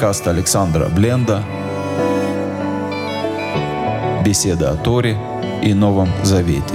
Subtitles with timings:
[0.00, 1.44] подкаст Александра Бленда
[4.24, 5.18] «Беседа о Торе
[5.62, 6.74] и Новом Завете».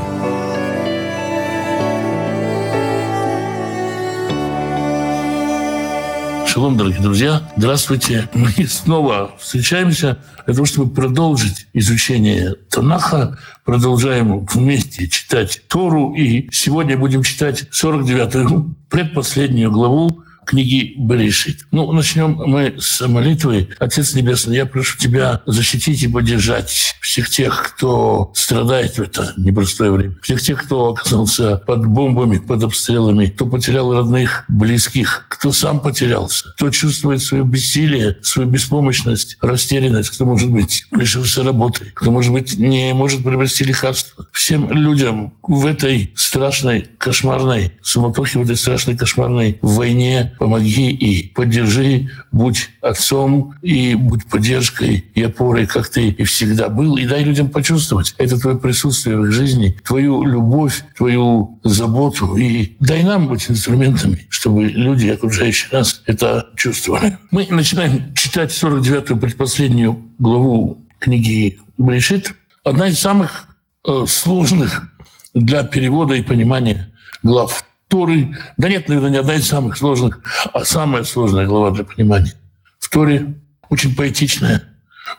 [6.47, 7.41] Шалом, дорогие друзья.
[7.57, 8.29] Здравствуйте.
[8.35, 13.39] Мы снова встречаемся для того, чтобы продолжить изучение Танаха.
[13.63, 16.13] Продолжаем вместе читать Тору.
[16.13, 21.59] И сегодня будем читать 49-ю, предпоследнюю главу книги Берешит.
[21.71, 23.69] Ну, начнем мы с молитвы.
[23.79, 29.91] Отец Небесный, я прошу Тебя защитить и поддержать всех тех, кто страдает в это непростое
[29.91, 35.79] время, всех тех, кто оказался под бомбами, под обстрелами, кто потерял родных, близких, кто сам
[35.79, 42.31] потерялся, кто чувствует свое бессилие, свою беспомощность, растерянность, кто, может быть, лишился работы, кто, может
[42.31, 44.27] быть, не может приобрести лекарства.
[44.31, 52.09] Всем людям в этой страшной, кошмарной суматохе, в этой страшной, кошмарной войне помоги и поддержи,
[52.31, 57.49] будь отцом и будь поддержкой и опорой, как ты и всегда был, и дай людям
[57.49, 63.49] почувствовать это твое присутствие в их жизни, твою любовь, твою заботу, и дай нам быть
[63.49, 67.17] инструментами, чтобы люди, окружающие нас, это чувствовали.
[67.31, 72.33] Мы начинаем читать 49-ю предпоследнюю главу книги Брешит.
[72.63, 73.47] Одна из самых
[73.87, 74.83] э, сложных
[75.33, 77.65] для перевода и понимания глав
[77.95, 80.19] Торы, да нет, наверное, не одна из самых сложных,
[80.51, 82.33] а самая сложная глава для понимания.
[82.77, 83.35] В Торе
[83.69, 84.63] очень поэтичная,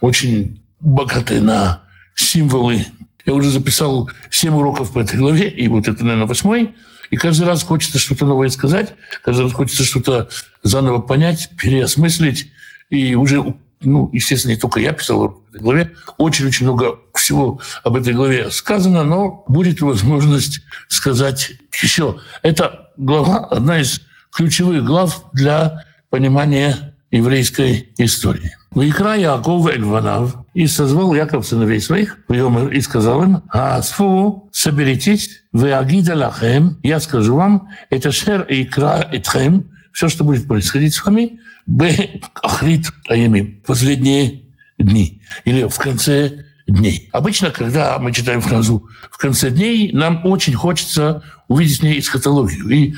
[0.03, 1.81] очень богатая на
[2.15, 2.85] символы.
[3.25, 6.75] Я уже записал семь уроков по этой главе, и вот это, наверное, восьмой.
[7.11, 8.93] И каждый раз хочется что-то новое сказать,
[9.25, 10.29] каждый раз хочется что-то
[10.63, 12.53] заново понять, переосмыслить.
[12.91, 17.97] И уже, ну, естественно, не только я писал в этой главе, очень-очень много всего об
[17.97, 22.17] этой главе сказано, но будет возможность сказать еще.
[22.43, 24.01] Это глава, одна из
[24.33, 28.53] ключевых глав для понимания еврейской истории.
[28.71, 36.15] «Вайкра Яаков Эльванав, и созвал Яков сыновей своих, и сказал им, «Асфу, соберитесь, вы агида
[36.15, 42.21] лахем, я скажу вам, это шер икра итхем, все, что будет происходить с вами, б
[42.43, 44.43] ахрит аямим, последние
[44.77, 47.09] дни, или в конце дней.
[47.13, 52.69] Обычно, когда мы читаем фразу «в конце дней», нам очень хочется увидеть в ней эсхатологию.
[52.69, 52.95] И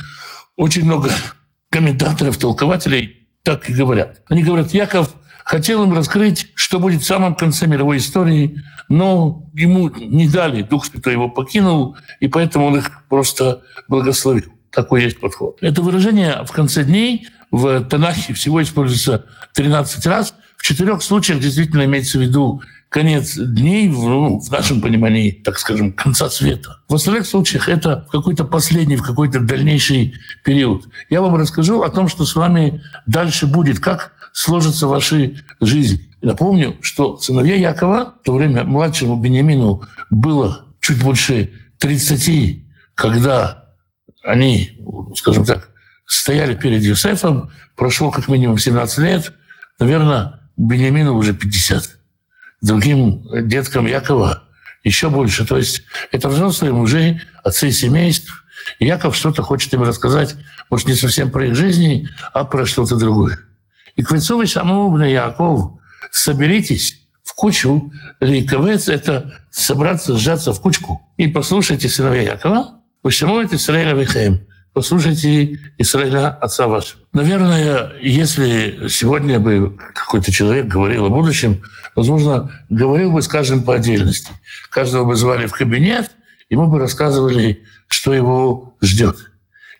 [0.56, 1.12] очень много
[1.70, 4.22] комментаторов, толкователей так и говорят.
[4.26, 5.14] Они говорят, Яков
[5.44, 10.84] хотел им раскрыть, что будет в самом конце мировой истории, но ему не дали, Дух
[10.84, 14.57] Святой его покинул, и поэтому он их просто благословил.
[14.72, 15.58] Такой есть подход.
[15.60, 19.24] Это выражение «в конце дней» в Танахе всего используется
[19.54, 20.34] 13 раз.
[20.56, 25.92] В четырех случаях действительно имеется в виду конец дней, ну, в нашем понимании, так скажем,
[25.92, 26.80] конца света.
[26.88, 30.14] В остальных случаях это в какой-то последний, в какой-то дальнейший
[30.44, 30.88] период.
[31.10, 36.10] Я вам расскажу о том, что с вами дальше будет, как сложится ваша жизнь.
[36.22, 42.64] Напомню, что сыновья Якова, в то время младшему Бениамину было чуть больше 30,
[42.94, 43.67] когда
[44.28, 44.78] они,
[45.16, 45.70] скажем так,
[46.06, 49.32] стояли перед Юсефом, прошло как минимум 17 лет,
[49.78, 51.98] наверное, Бениамину уже 50
[52.60, 54.44] другим деткам Якова
[54.84, 55.46] еще больше.
[55.46, 58.44] То есть это взрослые мужи, отцы семейств.
[58.78, 60.36] И Яков что-то хочет им рассказать,
[60.68, 63.38] может, не совсем про их жизни, а про что-то другое.
[63.96, 65.78] И Квецовый самоумный Яков,
[66.10, 67.92] соберитесь в кучу.
[68.20, 71.00] Ликовец– это собраться, сжаться в кучку.
[71.16, 74.40] И послушайте сыновья Якова, почему это Израиля Вихаем
[74.78, 77.00] послушайте Израиля отца вашего.
[77.12, 81.62] Наверное, если сегодня бы какой-то человек говорил о будущем,
[81.96, 84.30] возможно, говорил бы, скажем, по отдельности.
[84.70, 86.12] Каждого бы звали в кабинет,
[86.48, 89.16] ему бы рассказывали, что его ждет.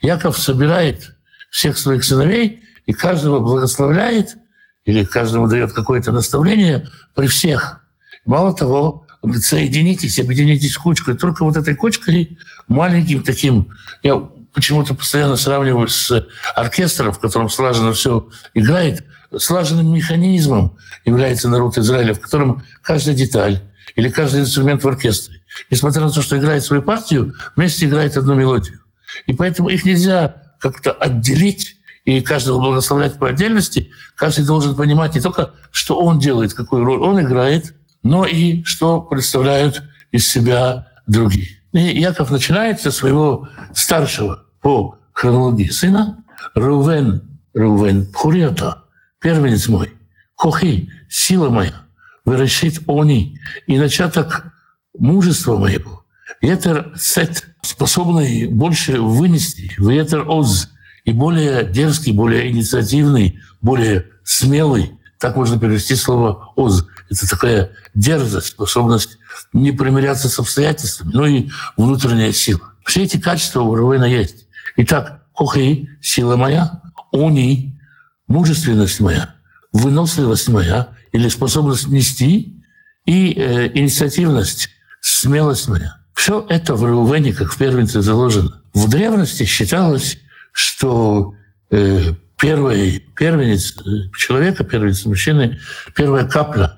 [0.01, 1.15] Яков собирает
[1.51, 4.37] всех своих сыновей и каждого благословляет
[4.85, 7.83] или каждому дает какое-то наставление при всех.
[8.25, 10.77] Мало того, соединитесь, объединитесь.
[10.77, 13.69] И только вот этой кучкой, маленьким таким,
[14.03, 14.17] я
[14.53, 19.05] почему-то постоянно сравниваю с оркестром, в котором слаженно все играет,
[19.37, 23.63] слаженным механизмом является народ Израиля, в котором каждая деталь
[23.97, 25.41] или каждый инструмент в оркестре,
[25.71, 28.81] несмотря на то, что играет свою партию, вместе играет одну мелодию.
[29.27, 33.91] И поэтому их нельзя как-то отделить и каждого благословлять по отдельности.
[34.15, 39.01] Каждый должен понимать не только, что он делает, какую роль он играет, но и что
[39.01, 41.59] представляют из себя другие.
[41.73, 46.25] И Яков начинает со своего старшего по хронологии сына,
[46.55, 47.23] Рувен,
[47.55, 48.85] Рувен, Пхуриота,
[49.21, 49.93] первенец мой,
[50.37, 51.83] Хохи, сила моя,
[52.25, 54.53] выращит они, и начаток
[54.97, 56.05] мужества моего,
[56.41, 60.71] Ветер Сет, способный больше вынести, Ветер Оз,
[61.05, 66.87] и более дерзкий, более инициативный, более смелый, Так можно перевести слово «оз».
[67.11, 69.19] Это такая дерзость, способность
[69.53, 72.73] не примиряться с обстоятельствами, но и внутренняя сила.
[72.85, 74.47] Все эти качества у Рувена есть.
[74.77, 76.83] Итак, кохи— сила моя,
[77.13, 77.79] они—
[78.29, 79.35] мужественность моя,
[79.73, 82.63] выносливость моя или способность нести
[83.07, 84.69] и э, инициативность,
[85.01, 85.97] смелость моя.
[86.15, 88.63] Все это в Рувене, как в первенце, заложено.
[88.75, 90.19] В древности считалось,
[90.53, 91.35] что
[91.71, 95.59] э, первый первенец э, человека, первенец мужчины,
[95.95, 96.78] первая капля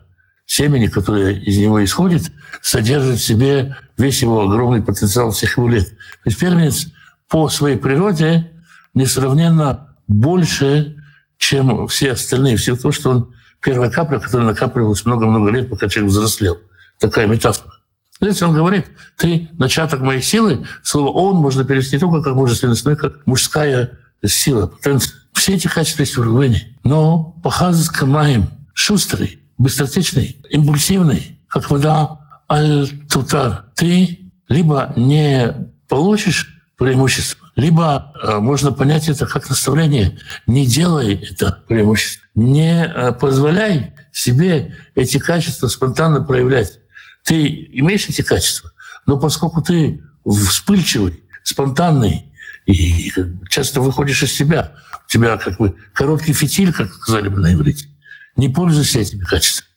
[0.51, 5.89] семени, которая из него исходит, содержит в себе весь его огромный потенциал всех его лет.
[5.89, 6.89] То есть первенец
[7.29, 8.51] по своей природе
[8.93, 10.97] несравненно больше,
[11.39, 16.11] чем все остальные, все то, что он первая капля, которая накапливалась много-много лет, пока человек
[16.11, 16.59] взрослел.
[16.99, 17.75] Такая метафора.
[18.21, 18.87] Здесь он говорит,
[19.17, 23.25] ты начаток моей силы, слово «он» можно перевести не только как мужественность, но и как
[23.25, 23.93] мужская
[24.27, 25.15] сила, потенция.
[25.33, 26.77] Все эти качества есть в Рувене.
[26.83, 32.19] Но Пахаз Камаем шустрый, быстротечный, импульсивный, как вода
[32.51, 33.67] аль-тутар.
[33.77, 35.55] Ты либо не
[35.87, 40.19] получишь преимущество, либо э, можно понять это как наставление.
[40.47, 42.27] Не делай это преимущество.
[42.35, 46.81] Не э, позволяй себе эти качества спонтанно проявлять.
[47.23, 48.73] Ты имеешь эти качества,
[49.05, 52.33] но поскольку ты вспыльчивый, спонтанный
[52.65, 53.13] и
[53.51, 54.73] часто выходишь из себя,
[55.07, 57.90] у тебя как бы короткий фитиль, как сказали бы на иврите,
[58.37, 59.69] не пользуйся этими качествами.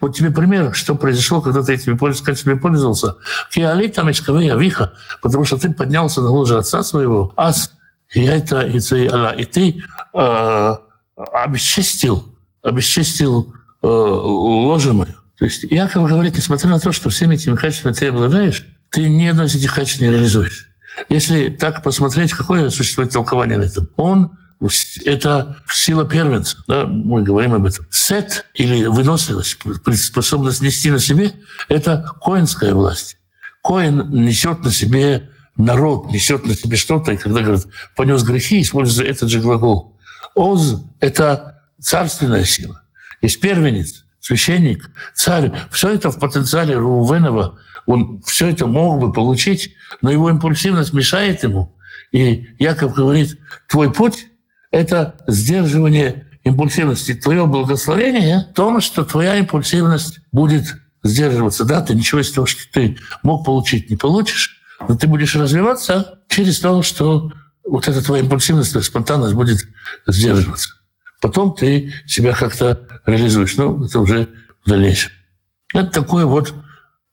[0.00, 3.16] Вот тебе пример, что произошло, когда ты этими качествами пользовался.
[3.50, 7.72] Киали там искавей авиха, потому что ты поднялся на ложе отца своего, ас
[8.14, 9.06] и это и ты,
[9.38, 9.82] и ты
[10.14, 10.74] э,
[11.16, 15.14] обесчестил, обесчестил э, ложе мое.
[15.38, 19.26] То есть Яков говорит, несмотря на то, что всеми этими качествами ты обладаешь, ты ни
[19.26, 20.68] одно из этих качеств не реализуешь.
[21.08, 24.38] Если так посмотреть, какое существует толкование на этом, он
[25.04, 27.86] это сила первенца, да, мы говорим об этом.
[27.90, 29.58] Сет или выносливость,
[30.02, 31.32] способность нести на себе–
[31.68, 33.18] это коинская власть.
[33.62, 37.66] Коин несет на себе народ, несет на себе что-то, и когда говорят
[37.96, 39.98] «понес грехи», используется этот же глагол.
[40.34, 42.82] Оз– это царственная сила.
[43.20, 45.52] Есть первенец, священник, царь.
[45.70, 47.58] Все это в потенциале Рувенова.
[47.86, 51.76] Он все это мог бы получить, но его импульсивность мешает ему.
[52.12, 53.38] И Яков говорит,
[53.68, 54.28] твой путь–
[54.70, 57.14] это сдерживание импульсивности.
[57.14, 61.64] Твое благословение в том, что твоя импульсивность будет сдерживаться.
[61.64, 66.20] Да, ты ничего из того, что ты мог получить, не получишь, но ты будешь развиваться
[66.28, 67.32] через то, что
[67.64, 69.66] вот эта твоя импульсивность, твоя спонтанность будет
[70.06, 70.70] сдерживаться.
[71.20, 73.56] Потом ты себя как-то реализуешь.
[73.56, 74.28] Ну, это уже
[74.64, 75.12] в дальнейшем.
[75.74, 76.54] Это такое вот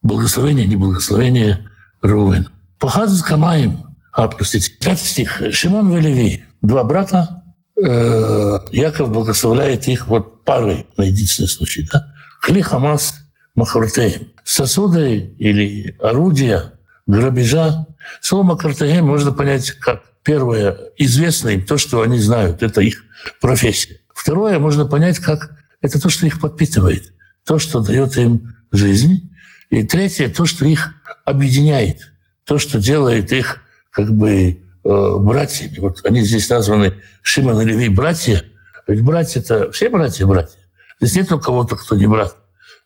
[0.02, 1.70] благословение, не благословение
[2.02, 2.50] Рувен.
[2.80, 5.42] Пахаз Камаем, а, простите, пятый стих.
[5.52, 7.43] Шимон и Леви, два брата,
[7.76, 11.88] э, Яков благословляет их вот парой на единственный случай.
[11.92, 12.14] Да?
[12.42, 13.16] Хли Хамас
[13.56, 14.34] Махартеем.
[14.44, 16.74] Сосуды или орудия
[17.08, 17.88] грабежа.
[18.22, 23.04] Слово Махартеем можно понять как первое, известно им то, что они знают, это их
[23.42, 24.00] профессия.
[24.14, 27.14] Второе, можно понять, как это то, что их подпитывает,
[27.46, 29.30] то, что дает им жизнь.
[29.70, 30.94] И третье, то, что их
[31.26, 32.14] объединяет,
[32.46, 33.62] то, что делает их
[33.92, 35.80] как бы э, братьями.
[35.80, 38.44] Вот они здесь названы Шимон и Леви братья.
[38.88, 40.60] Ведь братья это все братья-братья.
[41.00, 42.36] Здесь нет кого-то, кто не брат.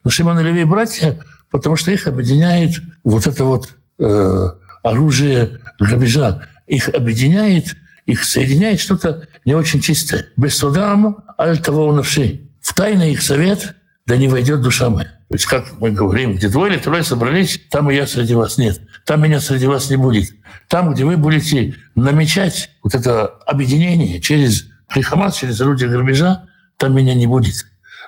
[0.03, 4.47] Но Шимон и Леви братья, потому что их объединяет вот это вот э,
[4.83, 7.75] оружие грабежа их объединяет,
[8.05, 10.27] их соединяет что-то не очень чистое.
[10.35, 12.41] Без судам аль того навши.
[12.61, 13.75] В тайный их совет,
[14.05, 15.07] да не войдет душа моя.
[15.29, 18.57] То есть, как мы говорим, где двое или трое собрались, там и я среди вас
[18.57, 18.79] нет.
[19.07, 20.33] Там меня среди вас не будет.
[20.67, 26.43] Там, где вы будете намечать вот это объединение через прихамат, через орудие грабежа,
[26.75, 27.65] там меня не будет.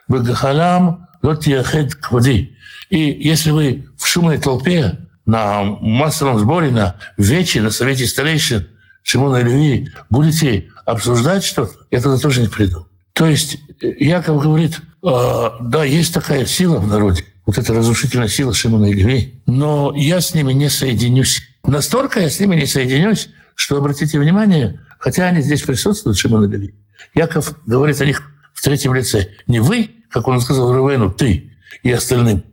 [0.10, 2.58] Багахалам лот яхед квади.
[2.90, 8.68] И если вы в шумной толпе на массовом сборе, на вече, на совете старейшин
[9.02, 12.88] Шимона и Леви будете обсуждать что-то, я тогда тоже не приду.
[13.14, 18.54] То есть Яков говорит, э, да, есть такая сила в народе, вот эта разрушительная сила
[18.54, 21.42] Шимона и Леви, но я с ними не соединюсь.
[21.64, 26.48] Настолько я с ними не соединюсь, что, обратите внимание, хотя они здесь присутствуют, Шимон и
[26.48, 26.76] Леви,
[27.16, 28.22] Яков говорит о них
[28.54, 29.30] в третьем лице.
[29.48, 31.52] Не вы, как он сказал Рувену, ты
[31.82, 32.44] и остальным,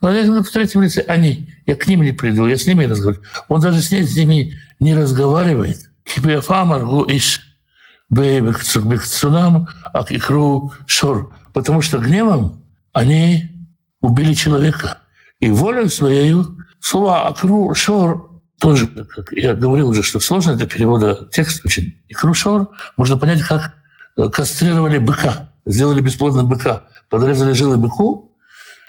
[0.00, 1.52] но я в третьем лице они.
[1.66, 3.26] Я к ним не приду, я с ними разговариваю.
[3.48, 5.90] Он даже с, с ними не разговаривает.
[11.52, 13.55] Потому что гневом они
[14.06, 14.98] убили человека.
[15.40, 16.34] И волю своей
[16.80, 21.94] слова акру шор тоже, как я говорил уже, что сложно для перевода текста очень.
[22.08, 23.74] Икру шор можно понять, как
[24.32, 26.84] кастрировали быка, сделали бесплодным быка.
[27.10, 28.32] подрезали жилы быку,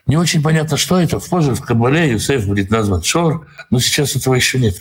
[0.07, 1.19] не очень понятно, что это.
[1.19, 4.75] Позже в Кабале Юсеф будет назван Шор, но сейчас этого еще нет.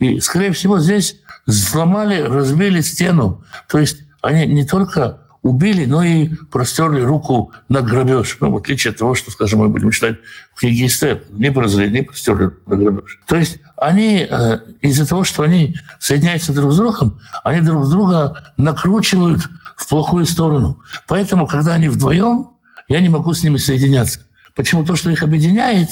[0.00, 3.44] И, скорее всего, здесь сломали, разбили стену.
[3.68, 8.38] То есть они не только убили, но и простерли руку на грабеж.
[8.40, 10.16] Ну, в отличие от того, что, скажем, мы будем читать
[10.54, 11.22] в книге Эстер.
[11.30, 13.20] Не прозрели, не простерли на грабеж.
[13.26, 18.54] То есть они э, из-за того, что они соединяются друг с другом, они друг друга
[18.56, 19.42] накручивают
[19.76, 20.80] в плохую сторону.
[21.06, 22.50] Поэтому, когда они вдвоем,
[22.88, 24.20] я не могу с ними соединяться.
[24.54, 25.90] Почему то, что их объединяет,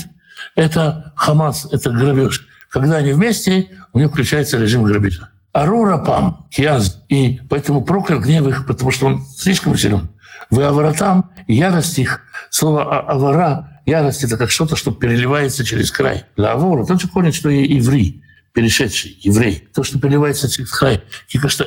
[0.56, 2.48] это Хамас, это грабеж.
[2.70, 5.28] Когда они вместе, у них включается режим грабежа.
[5.52, 10.08] Арура пам, киаз, и поэтому проклял гнев их, потому что он слишком силен.
[10.50, 16.24] Вы аваратам, ярость их, слово «а-, авара, ярость это как что-то, что переливается через край.
[16.36, 21.02] Для авора, тот же корень, что и еврей, перешедший еврей, то, что переливается через край,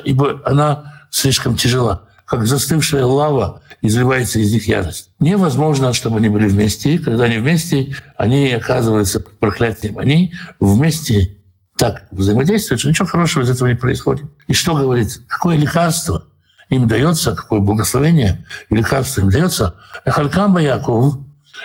[0.04, 5.10] ибо она слишком тяжела как застывшая лава, изливается из них ярость.
[5.20, 6.94] Невозможно, чтобы они были вместе.
[6.94, 9.96] И когда они вместе, они оказываются проклятием.
[9.98, 11.35] Они вместе
[11.76, 14.24] так взаимодействуют, что ничего хорошего из этого не происходит.
[14.46, 15.20] И что говорит?
[15.28, 16.24] Какое лекарство
[16.68, 19.74] им дается, какое благословение лекарство им дается?
[20.04, 21.18] Эхалькамба Яков,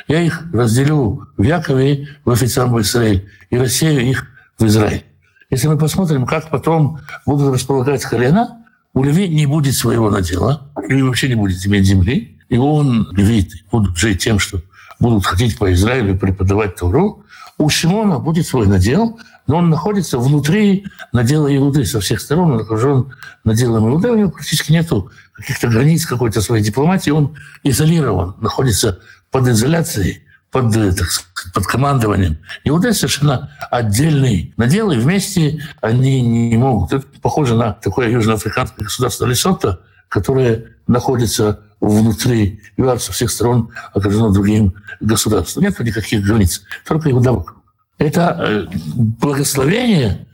[0.08, 4.28] я их разделю в Якове, в офицам в Израиль, и рассею их
[4.58, 5.06] в Израиль.
[5.50, 11.02] Если мы посмотрим, как потом будут располагать колено, у Леви не будет своего надела, или
[11.02, 14.62] вообще не будет иметь земли, и он, левиты, будут жить тем, что
[15.00, 17.21] будут ходить по Израилю преподавать Тору.
[17.62, 22.62] У Шимона будет свой надел, но он находится внутри надела Иуды со всех сторон, он
[22.62, 23.14] окружен
[23.44, 24.90] наделом Иуды, у него практически нет
[25.32, 29.00] каких-то границ какой-то своей дипломатии, он изолирован, находится
[29.30, 32.40] под изоляцией, под, э, так сказать, под командованием.
[32.64, 36.94] Иуда совершенно отдельный надел, и вместе они не могут.
[36.94, 44.30] Это похоже на такое южноафриканское государство Лесото, которое находится внутри ЮАР со всех сторон окружено
[44.30, 45.64] другим государством.
[45.64, 47.62] Нет никаких границ, только Иуда вокруг.
[47.98, 50.28] Это э, благословение,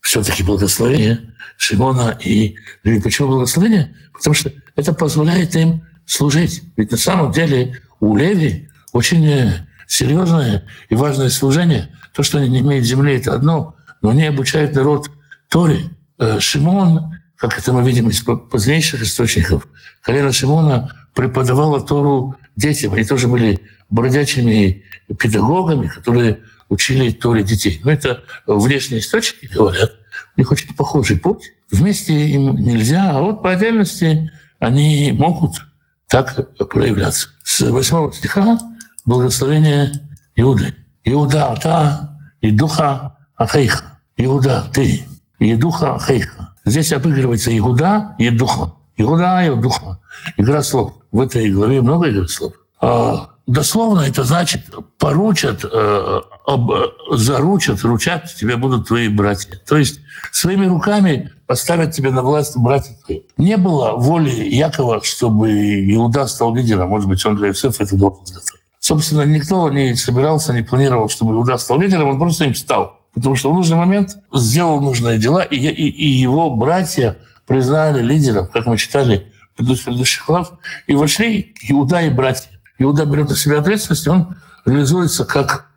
[0.00, 3.00] все-таки благословение Шимона и Леви.
[3.00, 3.94] Почему благословение?
[4.12, 6.62] Потому что это позволяет им служить.
[6.76, 11.90] Ведь на самом деле у Леви очень э, серьезное и важное служение.
[12.14, 15.10] То, что они не имеют земли, это одно, но они обучают народ
[15.48, 15.80] Торе.
[16.18, 19.68] Э, Шимон, как это мы видим из позднейших источников,
[20.00, 22.94] колено Шимона преподавало Тору детям.
[22.94, 23.60] Они тоже были
[23.90, 24.82] бродячими
[25.18, 27.82] педагогами, которые учили Торе детей.
[27.84, 29.92] Но это внешние источники говорят.
[30.36, 31.52] У них очень похожий путь.
[31.70, 35.66] Вместе им нельзя, а вот по отдельности они могут
[36.08, 37.28] так проявляться.
[37.42, 38.58] С 8 стиха
[39.04, 39.92] благословение
[40.34, 40.74] Иуды.
[41.04, 43.98] Иуда, та и духа Ахейха.
[44.16, 45.04] Иуда, ты
[45.38, 46.53] и духа Ахейха.
[46.64, 48.72] Здесь обыгрывается Иуда и духа.
[48.96, 50.00] Иуда и духа.
[50.36, 50.94] Игра слов.
[51.12, 52.54] В этой главе много игр слов.
[52.80, 54.62] А дословно это значит
[54.98, 56.70] поручат, э, об,
[57.10, 59.60] заручат, ручат тебе будут твои братья.
[59.66, 60.00] То есть
[60.32, 63.20] своими руками поставят тебя на власть братья твои.
[63.36, 65.50] Не было воли Якова, чтобы
[65.94, 66.88] Иуда стал лидером.
[66.88, 68.46] Может быть, он для Иосифа это должен сделать.
[68.80, 72.98] Собственно, никто не собирался, не планировал, чтобы Иуда стал лидером, он просто им стал.
[73.14, 77.16] Потому что в нужный момент сделал нужные дела, и, и, и его братья
[77.46, 80.52] признали лидером, как мы читали в предыдущих глав,
[80.86, 82.50] и вошли Иуда и братья.
[82.78, 85.68] Иуда берет на себя ответственность, и он реализуется как,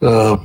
[0.00, 0.36] э,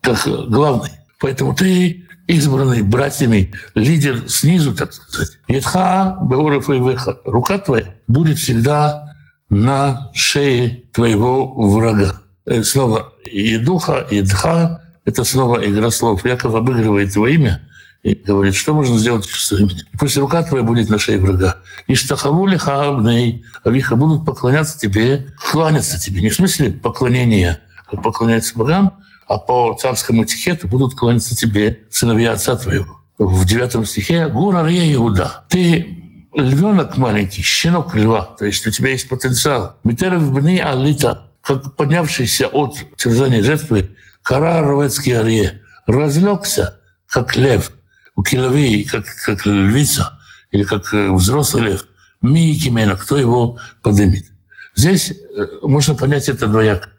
[0.00, 0.90] как главный.
[1.18, 5.38] Поэтому ты избранный братьями, лидер снизу, так сказать.
[5.48, 6.80] Едха, Беоров и
[7.24, 9.14] Рука твоя будет всегда
[9.50, 12.22] на шее твоего врага.
[12.46, 16.24] Это слово «едуха», «едха»— это слово игра слов.
[16.24, 17.62] Яков обыгрывает его имя
[18.02, 19.84] и говорит, что можно сделать с именем.
[19.98, 21.56] Пусть рука твоя будет на шее врага.
[21.86, 26.22] И штахавули хаабней, авиха будут поклоняться тебе, кланяться тебе.
[26.22, 32.32] Не в смысле поклонения, как поклоняются богам, а по царскому этикету будут кланяться тебе сыновья
[32.32, 33.00] отца твоего.
[33.18, 35.44] В девятом стихе «Гура Иуда».
[35.48, 36.00] Ты
[36.34, 39.76] львенок маленький, щенок льва, то есть у тебя есть потенциал.
[39.84, 43.90] Митеров бни алита, как поднявшийся от терзания жертвы,
[44.22, 47.72] кара ровецкий арье, разлегся, как лев,
[48.14, 50.18] у киловей, как, как львица,
[50.50, 51.86] или как э, взрослый лев.
[52.22, 54.26] Ми кимена, кто его поднимет.
[54.74, 56.90] Здесь э, можно понять это двояко,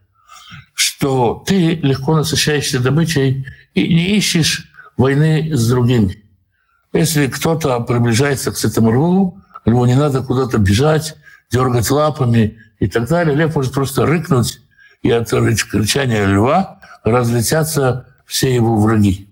[0.73, 6.23] что ты легко насыщаешься добычей и не ищешь войны с другими.
[6.93, 11.15] Если кто-то приближается к этому льву, льву не надо куда-то бежать,
[11.51, 13.35] дергать лапами и так далее.
[13.35, 14.59] Лев может просто рыкнуть,
[15.01, 19.29] и от кричания льва разлетятся все его враги.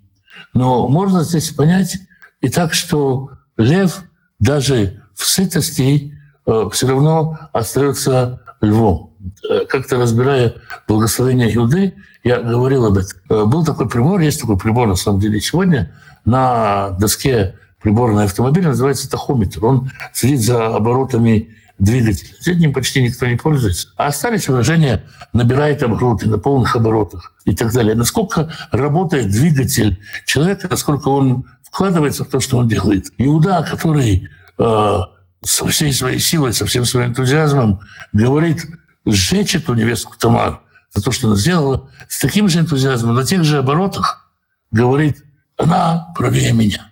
[0.53, 1.97] Но можно здесь понять
[2.41, 4.03] и так, что лев
[4.39, 9.13] даже в сытости э, все равно остается львом.
[9.49, 10.55] э, как-то разбирая
[10.87, 13.19] благословение Иуды, я говорил об этом.
[13.29, 15.93] Э, был такой прибор, есть такой прибор, на самом деле, сегодня
[16.25, 19.63] на доске приборный автомобиль называется тахометр.
[19.65, 22.29] Он следит за оборотами двигателя.
[22.45, 23.89] Этим почти никто не пользуется.
[23.95, 27.95] А остались выражения «набирает обороты», «на полных оборотах» и так далее.
[27.95, 33.07] Насколько работает двигатель человека, насколько он вкладывается в то, что он делает.
[33.17, 34.99] Иуда, который э,
[35.43, 37.81] со всей своей силой, со всем своим энтузиазмом
[38.11, 38.65] говорит
[39.05, 40.61] сжечь эту невестку Тамар
[40.93, 44.29] за то, что она сделала, с таким же энтузиазмом, на тех же оборотах
[44.71, 45.23] говорит,
[45.57, 46.89] она правее меня.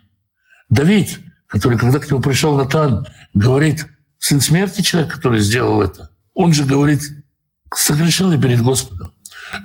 [0.70, 3.86] Давид, который, когда к нему пришел Натан, говорит,
[4.20, 7.02] сын смерти человек, который сделал это, он же говорит,
[7.74, 9.12] согрешил я перед Господом.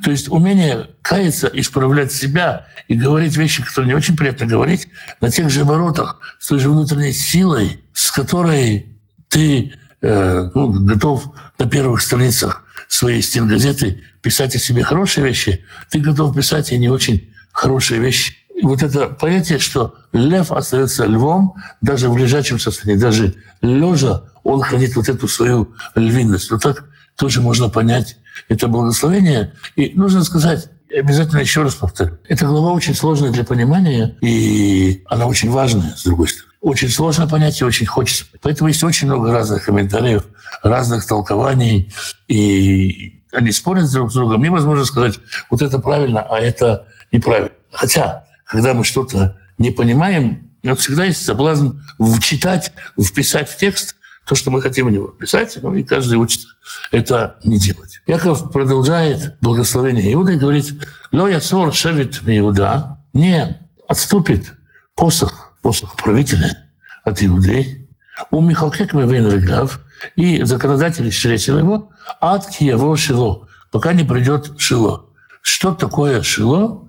[0.04, 4.88] То есть умение каяться, исправлять себя и говорить вещи, которые не очень приятно говорить,
[5.20, 8.86] на тех же оборотах, с той же внутренней силой, с которой
[9.28, 15.98] ты э, ну, готов на первых страницах своей стенгазеты писать о себе хорошие вещи, ты
[15.98, 18.36] готов писать и не очень хорошие вещи.
[18.60, 24.94] Вот это понятие, что лев остается львом даже в лежачем состоянии, даже лежа он хранит
[24.96, 26.50] вот эту свою львиность.
[26.50, 26.84] Вот так
[27.16, 28.16] тоже можно понять
[28.48, 29.54] это благословение.
[29.76, 35.26] И нужно сказать, обязательно еще раз повторю, эта глава очень сложная для понимания, и она
[35.26, 36.52] очень важная, с другой стороны.
[36.60, 38.24] Очень сложно понять и очень хочется.
[38.40, 40.24] Поэтому есть очень много разных комментариев,
[40.62, 41.92] разных толкований,
[42.28, 44.42] и они спорят друг с другом.
[44.42, 45.18] Невозможно сказать,
[45.50, 47.50] вот это правильно, а это неправильно.
[47.72, 54.34] Хотя, когда мы что-то не понимаем, вот всегда есть соблазн вчитать, вписать в текст то,
[54.34, 56.48] что мы хотим в него писать, ну, и каждый учится
[56.90, 58.02] это не делать.
[58.06, 64.52] Яков продолжает благословение Иуда и говорит, «Ло яцор шевит Иуда, не отступит
[64.94, 66.68] посох, посох правителя
[67.04, 67.88] от Иуды,
[68.30, 69.80] у Михалкек Мевейн Реглав,
[70.14, 75.06] и законодатель встретил его, от его Шило, пока не придет Шило.
[75.40, 76.81] Что такое Шило?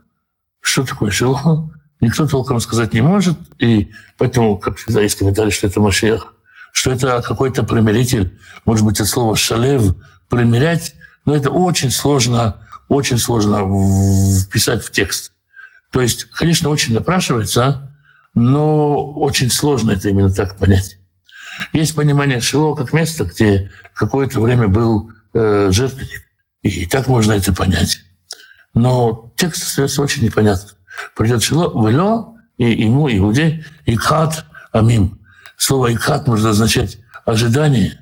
[0.63, 1.71] Что такое Шило?
[2.01, 6.33] Никто толком сказать не может, и поэтому, как всегда, есть комментарий, что это Машех
[6.73, 9.95] что это какой-то примиритель, может быть, от слова «шалев»—
[10.29, 13.59] примирять, но это очень сложно, очень сложно
[14.41, 15.31] вписать в текст.
[15.91, 17.95] То есть, конечно, очень напрашивается,
[18.33, 20.97] но очень сложно это именно так понять.
[21.71, 26.23] Есть понимание Шило как место, где какое-то время был э, жертвенник.
[26.63, 28.02] И так можно это понять.
[28.73, 30.75] Но текст остается очень непонятным.
[31.15, 35.19] Придет Шило, Вело, и ему, иудей, и Кат, Амим.
[35.57, 37.99] Слово «икхат» может означать ожидание,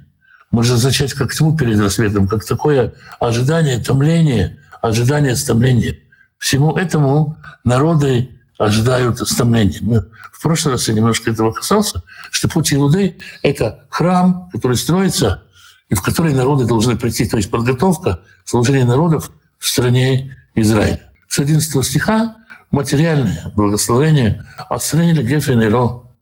[0.49, 5.99] может означать как тьму перед рассветом, как такое ожидание, томление, ожидание, стомление.
[6.38, 9.79] Всему этому народы ожидают стомления.
[9.81, 15.43] Мы в прошлый раз я немножко этого касался, что путь Илуды— это храм, который строится,
[15.89, 17.27] и в который народы должны прийти.
[17.27, 21.11] То есть подготовка служения народов в стране Израиля.
[21.27, 22.35] С 11 стиха
[22.71, 25.61] материальное благословение отстранили Гефен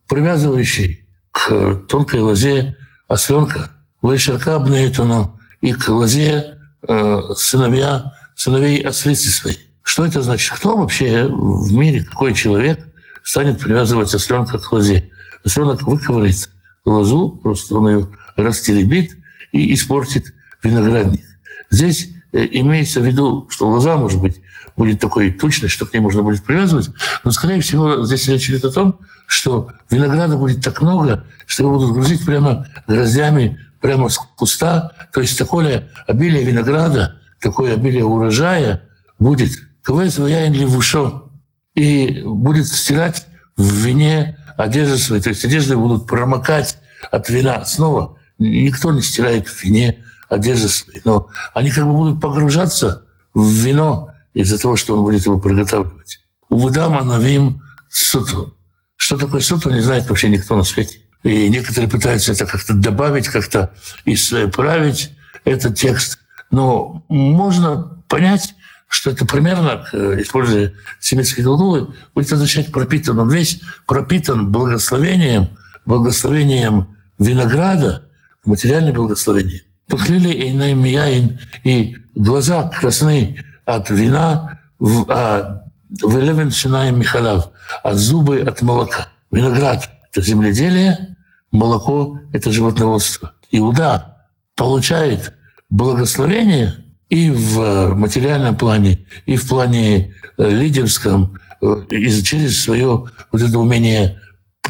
[0.07, 9.59] привязывающий к тонкой лозе осленка, Вайшарка Абнейтуну, и к лозе э, сыновья, сыновей ослицы своей.
[9.81, 10.55] Что это значит?
[10.57, 12.87] Кто вообще в мире, какой человек
[13.23, 15.09] станет привязывать осленка к лозе?
[15.43, 16.49] Осленок выковырит
[16.85, 19.17] лозу, просто он ее растеребит
[19.51, 21.25] и испортит виноградник.
[21.69, 24.41] Здесь имеется в виду, что лоза, может быть,
[24.75, 26.89] будет такой тучной, что к ней можно будет привязывать.
[27.23, 31.73] Но, скорее всего, здесь речь идет о том, что винограда будет так много, что его
[31.73, 34.91] будут грузить прямо гроздями прямо с куста.
[35.13, 38.83] То есть такое обилие винограда, такое обилие урожая
[39.17, 39.51] будет
[39.87, 41.31] левушо
[41.75, 43.25] и будет стирать
[43.57, 45.21] в вине одежды свои.
[45.21, 46.77] То есть одежды будут промокать
[47.11, 47.65] от вина.
[47.65, 53.47] Снова никто не стирает в вине одежды свои, но они как бы будут погружаться в
[53.49, 56.19] вино, из-за того, что он будет его приготавливать.
[56.49, 58.55] Увудам Анавим Суту.
[58.95, 60.99] Что такое Суту, не знает вообще никто на свете.
[61.23, 63.73] И некоторые пытаются это как-то добавить, как-то
[64.05, 65.11] исправить
[65.45, 66.19] этот текст.
[66.51, 68.55] Но можно понять,
[68.87, 73.19] что это примерно, используя семитские глаголы, будет означать пропитан.
[73.19, 75.49] Он весь пропитан благословением,
[75.85, 78.05] благословением винограда,
[78.45, 79.63] материальное благословение.
[79.89, 85.63] Похлили и наимияин, и глаза красные от вина, а
[86.01, 87.49] вылевен шинаем михалав,
[87.83, 89.07] а зубы от молока.
[89.31, 91.17] Виноград– это земледелие,
[91.51, 93.33] молоко– это животноводство.
[93.51, 95.33] Иуда получает
[95.71, 103.41] благословение и в материальном плане, и в плане э, лидерском, э, и через свое вот
[103.41, 104.19] это умение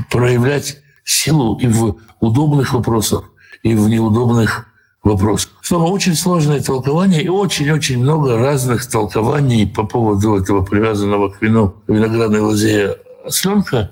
[0.09, 3.25] проявлять силу и в удобных вопросах,
[3.63, 4.68] и в неудобных
[5.03, 5.49] вопрос.
[5.61, 11.75] Снова очень сложное толкование и очень-очень много разных толкований по поводу этого привязанного к вину
[11.87, 13.91] виноградной лозе осленка.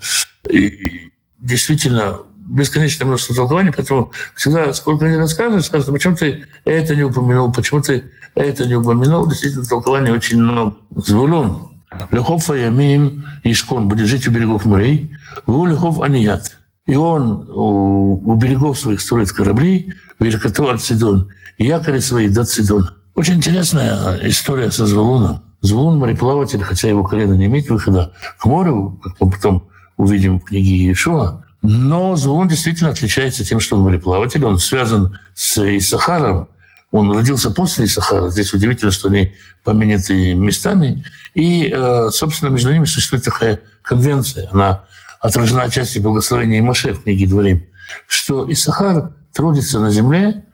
[0.50, 7.04] И действительно, бесконечное множество толкований, поэтому всегда, сколько ни расскажешь, скажут, почему ты это не
[7.04, 9.28] упомянул, почему ты это не упомянул.
[9.28, 10.76] Действительно, толкований очень много.
[10.96, 11.70] Звулун.
[12.12, 15.15] Лехов Аямим Ишкон будет жить у берегов морей,
[15.46, 16.58] Ву Лехов Аният.
[16.88, 22.93] И он у, берегов своих строит корабли, Великоту от Сидон, и якори свои до Сидона.
[23.13, 25.43] Очень интересная история со Звулуном.
[25.62, 30.45] Звулун мореплаватель, хотя его колено не имеет выхода к морю, как мы потом увидим в
[30.45, 36.47] книге Иешуа, но Звулун действительно отличается тем, что он мореплаватель, он связан с Исахаром,
[36.91, 38.30] он родился после Исахара.
[38.30, 41.04] Здесь удивительно, что они поменяты местами.
[41.34, 44.47] И, э, собственно, между ними существует такая конвенция.
[44.52, 44.86] Она
[45.28, 47.68] отражена отчасти благословения Моше в книге Дворим,
[48.08, 50.46] что Исахар трудится на земле,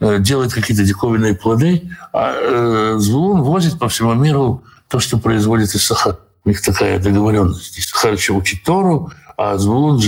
[0.00, 5.74] э, делает какие-то диковинные плоды, а э, Звулун возит по всему миру то, что производит
[5.74, 6.18] Исахар.
[6.44, 7.78] У них такая договоренность.
[7.78, 10.00] Исахар еще учит Тору, а Звулун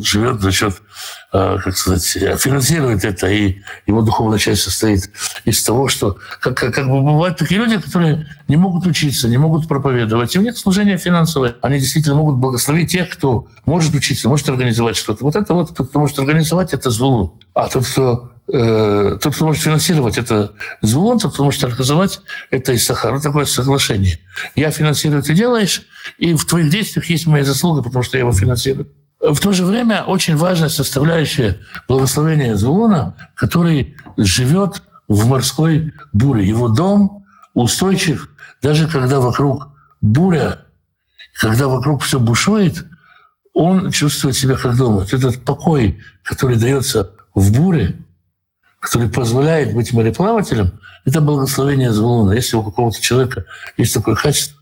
[0.00, 0.80] живет за счет,
[1.32, 5.10] как сказать, финансирует это, и его духовная часть состоит
[5.44, 9.38] из того, что как, как, как бы бывают такие люди, которые не могут учиться, не
[9.38, 11.56] могут проповедовать, и у них служение финансовое.
[11.62, 15.24] Они действительно могут благословить тех, кто может учиться, может организовать что-то.
[15.24, 17.32] Вот это вот, кто может организовать, это звулун.
[17.54, 22.72] А тот, кто э, тот, кто может финансировать, это звон, тот, кто может организовать, это
[22.72, 23.20] из Сахара.
[23.20, 24.18] Такое соглашение.
[24.56, 25.82] Я финансирую, ты делаешь,
[26.18, 28.88] и в твоих действиях есть моя заслуга, потому что я его финансирую.
[29.20, 36.48] В то же время очень важная составляющая благословения Звулуна, который живет в морской буре.
[36.48, 38.30] Его дом устойчив,
[38.62, 39.68] даже когда вокруг
[40.00, 40.60] буря,
[41.38, 42.86] когда вокруг все бушует,
[43.52, 45.06] он чувствует себя как дома.
[45.10, 47.98] Этот покой, который дается в буре,
[48.78, 52.32] который позволяет быть мореплавателем, это благословение Звулуна.
[52.32, 53.44] Если у какого-то человека
[53.76, 54.59] есть такое качество,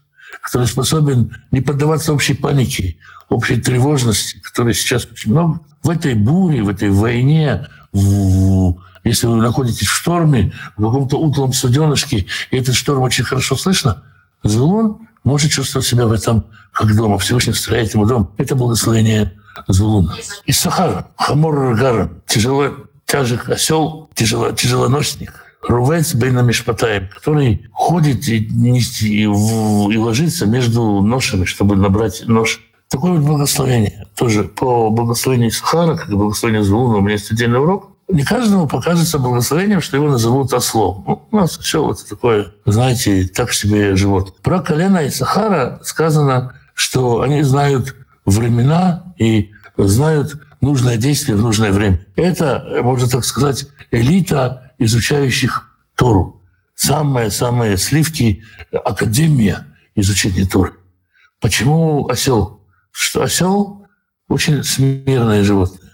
[0.49, 2.97] который способен не поддаваться общей панике,
[3.29, 5.61] общей тревожности, которой сейчас очень много.
[5.83, 11.53] В этой буре, в этой войне, в, если вы находитесь в шторме, в каком-то утлом
[11.53, 14.05] суденышке, и этот шторм очень хорошо слышно,
[14.43, 17.19] Звулун может чувствовать себя в этом как дома.
[17.19, 18.33] Всевышний строит ему дом.
[18.39, 19.35] Это благословение
[19.67, 20.17] Звулуна.
[20.47, 22.73] И Сахар, Хамор Рагар, тяжело
[23.05, 31.01] тяжек осел, тяжело, тяжелоносник– Рувец Бейна Мишпатаем, который ходит и, и, и, и ложится между
[31.03, 32.61] ношами, чтобы набрать нож.
[32.88, 34.07] Такое вот благословение.
[34.16, 37.90] Тоже по благословению Сахара, как и благословению Звуна, у меня есть отдельный урок.
[38.09, 41.05] Не каждому покажется благословением, что его назовут ослом.
[41.07, 44.40] Ну, у нас все вот такое, знаете, так себе живот.
[44.40, 47.94] Про колено и Сахара сказано, что они знают
[48.25, 52.01] времена и знают нужное действие в нужное время.
[52.16, 56.43] Это, можно так сказать, элита изучающих Тору.
[56.75, 60.75] Самые-самые сливки академия изучения Торы.
[61.41, 62.62] Почему осел?
[62.93, 63.87] Что осел
[64.29, 65.93] очень смирное животное.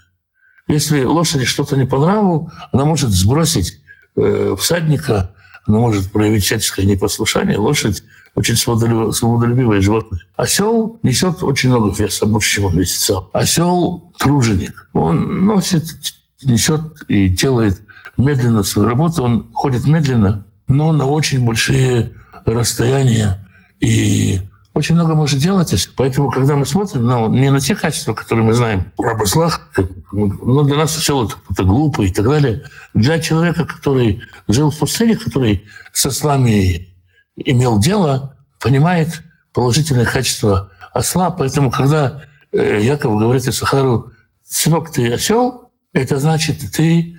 [0.67, 3.79] Если лошади что-то не по нраву, она может сбросить
[4.15, 5.35] э, всадника,
[5.67, 7.57] она может проявить всяческое непослушание.
[7.57, 8.03] Лошадь
[8.35, 10.21] очень свободолюбивое животное.
[10.35, 13.29] Осел несет очень много веса, больше, чем он весит сам.
[13.33, 14.89] Осел труженик.
[14.93, 15.85] Он носит,
[16.43, 17.81] несет и делает
[18.17, 22.13] медленно свою работу, он ходит медленно, но на очень большие
[22.45, 23.47] расстояния
[23.79, 24.41] и
[24.73, 25.89] очень много может делать.
[25.95, 29.69] Поэтому, когда мы смотрим ну, не на те качества, которые мы знаем в обослах,
[30.11, 32.63] ну, для нас все это, глупо и так далее.
[32.93, 36.89] Для человека, который жил в пустыне, который со слами
[37.37, 39.23] имел дело, понимает
[39.53, 41.31] положительные качества осла.
[41.31, 44.11] Поэтому, когда э, Яков говорит Исахару,
[44.43, 47.14] сынок, ты осел, это значит, ты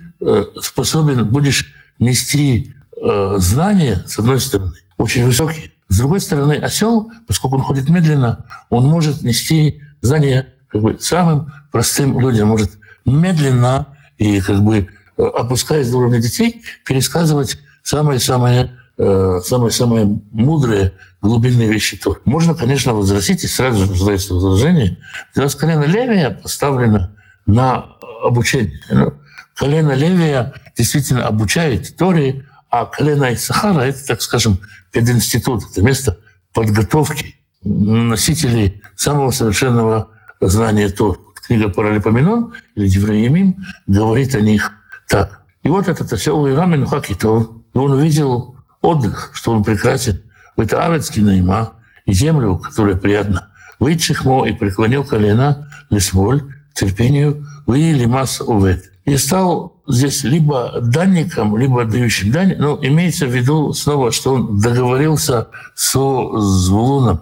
[0.61, 5.71] способен будешь нести э, знания, с одной стороны, очень высокие.
[5.89, 11.53] С другой стороны, осел, поскольку он ходит медленно, он может нести знания как бы самым
[11.71, 12.71] простым людям, может
[13.05, 21.97] медленно и как бы э, опускаясь до уровня детей, пересказывать самые-самые самые-самые мудрые глубинные вещи
[21.97, 22.19] Торы.
[22.25, 24.97] Можно, конечно, возразить, и сразу же задается возражение.
[25.35, 27.85] Колено Левия поставлено на
[28.23, 28.79] обучение.
[28.89, 29.13] Ну,
[29.57, 34.59] колено Левия действительно обучает Торе, а колено Исахара– это, так скажем,
[34.91, 36.19] пединститут, это место
[36.53, 41.19] подготовки носителей самого совершенного знания Торы.
[41.45, 44.73] Книга Паралипоменон или Девреемим говорит о них
[45.07, 45.43] так.
[45.63, 50.21] И вот этот осел Ирамин Хакитов, он увидел отдых, что он прекрасен.
[50.57, 51.73] Это Авецкий Наима
[52.05, 53.49] и землю, которая приятна.
[53.79, 56.43] Выйдшихмо и преклонил колено, лесмоль,
[56.73, 62.55] терпению, вы или масса увет и стал здесь либо данником, либо отдающим дань.
[62.57, 67.21] Ну, имеется в виду снова, что он договорился со Звулуном,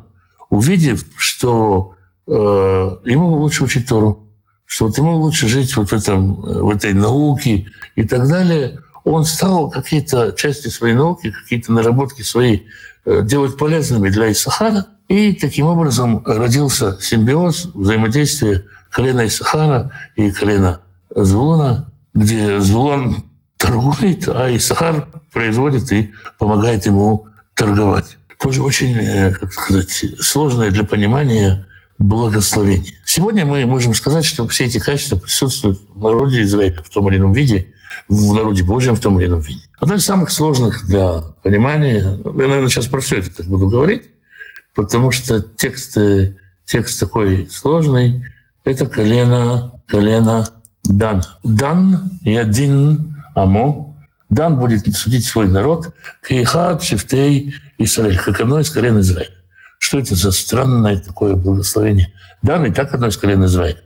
[0.49, 1.93] увидев, что
[2.25, 4.27] э, ему лучше учить Тору,
[4.65, 8.79] что вот ему лучше жить вот в, этом, в этой науке и так далее.
[9.03, 12.61] Он стал какие-то части своей науки, какие-то наработки свои
[13.05, 14.87] э, делать полезными для Исахара.
[15.07, 20.81] И таким образом родился симбиоз, взаимодействие колена Исахара и колена
[21.15, 23.23] Звулона, где Звулон
[23.58, 28.17] торгует, а Исахар производит и помогает ему торговать.
[28.39, 31.65] Тоже очень, э, как сказать, сложное для понимания
[31.97, 32.93] благословение.
[33.06, 37.17] Сегодня мы можем сказать, что все эти качества присутствуют в народе Израиля в том или
[37.17, 37.73] ином виде,
[38.10, 39.62] в народе Божьем в том или ином виде.
[39.80, 44.04] Одно из самых сложных для понимания, я, наверное, сейчас про все это так буду говорить,
[44.75, 45.97] потому что текст,
[46.65, 48.25] текст такой сложный,
[48.65, 50.45] это колено, колено
[50.85, 51.23] Дан.
[51.43, 53.95] Дан и один Амо.
[54.29, 55.93] Дан будет судить свой народ.
[56.27, 59.31] Кейхат, Шифтей, Израиль, как одно из колен Израиля.
[59.79, 62.13] Что это за странное такое благословение?
[62.41, 63.81] Дан и так одно из колен Израиля.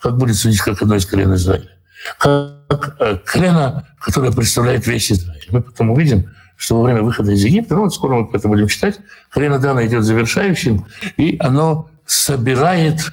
[0.00, 1.70] Как будет судить как одно из колен Израиля?
[2.18, 5.46] Как э, колено, которое представляет весь Израиль.
[5.50, 8.68] Мы потом увидим, что во время выхода из Египта, ну вот скоро мы это будем
[8.68, 8.98] читать,
[9.30, 13.12] колено Дана идет завершающим, и оно собирает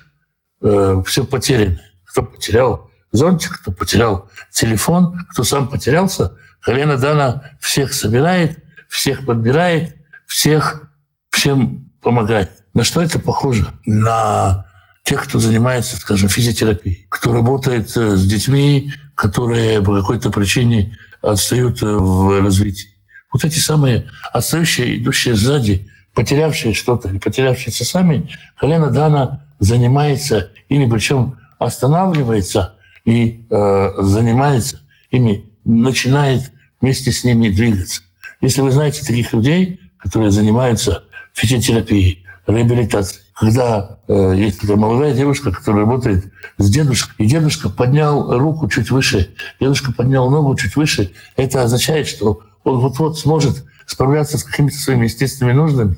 [0.61, 1.91] э, все потерянное.
[2.05, 9.95] Кто потерял зонтик, кто потерял телефон, кто сам потерялся, колено Дана всех собирает, всех подбирает,
[10.25, 10.89] всех
[11.29, 12.51] всем помогает.
[12.73, 13.67] На что это похоже?
[13.85, 14.65] На
[15.03, 21.83] тех, кто занимается, скажем, физиотерапией, кто работает э, с детьми, которые по какой-то причине отстают
[21.83, 22.89] э, в развитии.
[23.31, 30.89] Вот эти самые отстающие, идущие сзади, потерявшие что-то или потерявшиеся сами, колено Дана занимается ими,
[30.89, 38.01] причем останавливается и э, занимается ими, начинает вместе с ними двигаться.
[38.41, 45.51] Если вы знаете таких людей, которые занимаются физиотерапией, реабилитацией, когда э, есть такая молодая девушка,
[45.51, 51.11] которая работает с дедушкой, и дедушка поднял руку чуть выше, дедушка поднял ногу чуть выше,
[51.35, 55.97] это означает, что он вот-вот сможет справляться с какими-то своими естественными нуждами.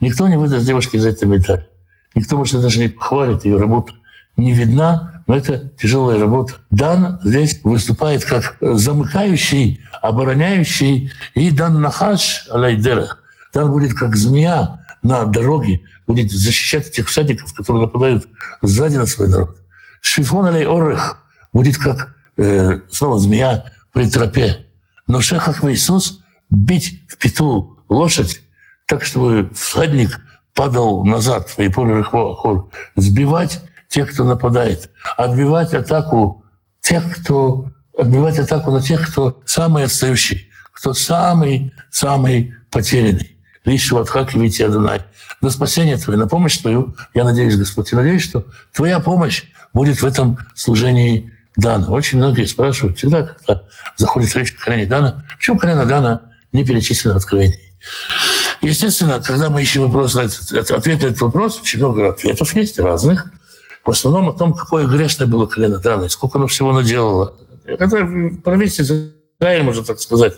[0.00, 1.66] Никто не выдаст девушке за это медаль.
[2.14, 3.94] Никто, может, даже не похвалит ее работу.
[4.36, 6.54] Не видна, но это тяжелая работа.
[6.70, 13.16] Дан здесь выступает как замыкающий, обороняющий, и Дан Нахаш Алайдера.
[13.52, 18.28] Дан будет как змея на дороге, будет защищать тех всадников, которые нападают
[18.62, 19.56] сзади на свой народ.
[20.00, 21.18] Шифон Алей Орех
[21.52, 24.66] будет как э, снова змея при тропе.
[25.06, 26.20] Но шехах Иисус
[26.50, 28.42] бить в пету лошадь
[28.86, 30.20] так, чтобы всадник
[30.54, 32.04] падал назад, в поле
[32.96, 36.44] сбивать тех, кто нападает, отбивать атаку
[36.80, 43.36] тех, кто отбивать атаку на тех, кто самый отстающий, кто самый-самый потерянный.
[43.64, 45.02] Лишь в Адхаке ведь Адонай.
[45.40, 50.00] На спасение Твое, на помощь Твою, я надеюсь, Господь, я надеюсь, что Твоя помощь будет
[50.00, 51.88] в этом служении дана.
[51.88, 53.62] Очень многие спрашивают всегда, когда
[53.96, 56.22] заходит речь о колене Дана, почему колено Дана
[56.52, 57.74] не перечислено в Откровении?
[58.60, 63.30] Естественно, когда мы ищем вопрос на ответ на этот вопрос, очень много ответов есть разных.
[63.86, 67.36] В основном о том, какое грешное было колено Дана, сколько оно всего наделало.
[67.64, 67.88] Это
[68.42, 70.34] правительство Израиля, можно так сказать,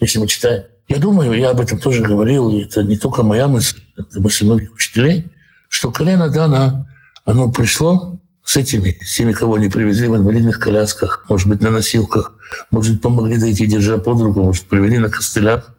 [0.00, 0.64] если мы читаем.
[0.86, 4.44] Я думаю, я об этом тоже говорил, и это не только моя мысль, это мысль
[4.44, 5.32] многих учителей,
[5.68, 6.88] что колено Дана,
[7.24, 11.70] оно пришло с этими, с теми, кого они привезли в инвалидных колясках, может быть, на
[11.70, 12.34] носилках,
[12.70, 15.74] может быть, помогли дойти, держа под руку, может, привели на костылях,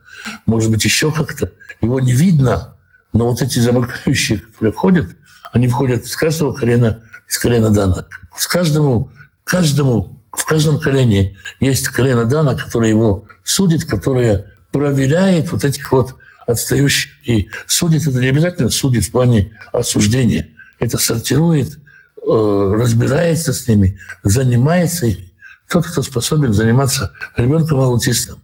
[0.47, 1.51] может быть, еще как-то.
[1.81, 2.77] Его не видно,
[3.13, 5.09] но вот эти замыкающие, которые входят,
[5.51, 8.05] они входят с каждого колена, из колена Дана.
[8.35, 9.09] С каждому,
[9.45, 16.15] каждому, в каждом колене есть колено Дана, которое его судит, которое проверяет вот этих вот
[16.45, 17.11] отстающих.
[17.25, 20.49] И судит это не обязательно судит в плане осуждения.
[20.77, 21.79] Это сортирует,
[22.17, 25.31] э, разбирается с ними, занимается ими.
[25.69, 28.43] Тот, кто способен заниматься ребенком аутистом,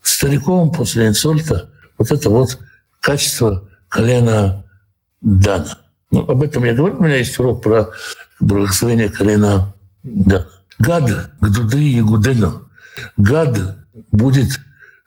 [0.00, 2.58] стариком после инсульта, вот это вот
[3.00, 4.64] качество колена
[5.20, 5.85] Дана.
[6.10, 6.96] Ну, об этом я говорю.
[6.98, 7.90] У меня есть урок про
[8.40, 10.46] благословение колена Дана.
[10.78, 12.68] Гад, Гдуды и Гудену.
[13.16, 13.78] Гад
[14.12, 14.60] будет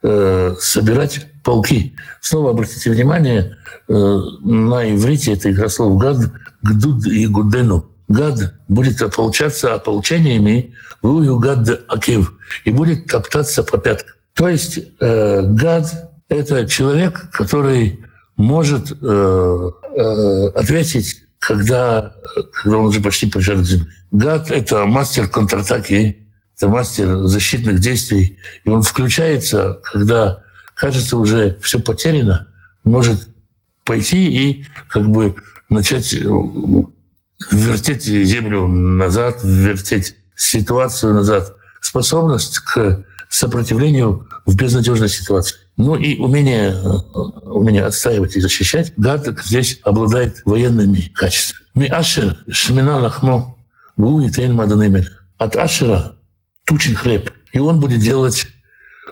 [0.04, 1.96] э, собирать полки.
[2.22, 3.58] Снова обратите внимание,
[3.88, 6.18] э, на иврите это игра слов гад,
[6.62, 7.92] гдуд и гудену.
[8.08, 12.34] Гад будет ополчаться ополчениями, вую гад акив,
[12.66, 14.16] и будет топтаться по пяткам.
[14.34, 18.04] То есть э, гад— это человек, который
[18.40, 22.16] может э, э, ответить, когда,
[22.54, 23.88] когда он уже почти прижат к земле.
[24.12, 26.26] Гад— это мастер контратаки
[26.60, 32.50] это мастер защитных действий, и он включается, когда кажется уже все потеряно,
[32.84, 33.30] может
[33.86, 35.36] пойти и как бы
[35.70, 36.20] начать э,
[37.52, 41.56] вертеть землю назад, вертеть ситуацию назад.
[41.80, 45.56] Способность к сопротивлению в безнадежной ситуации.
[45.78, 51.66] Ну и умение, э, умение отстаивать и защищать, гад здесь обладает военными качествами.
[51.76, 53.56] Ми ашер шмина лахмо
[55.38, 56.16] От ашера
[56.66, 58.48] тучен хлеб, и он будет делать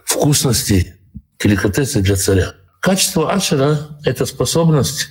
[0.04, 0.96] вкусности,
[1.40, 2.54] деликатесы для царя.
[2.80, 5.10] Качество ашера— это способность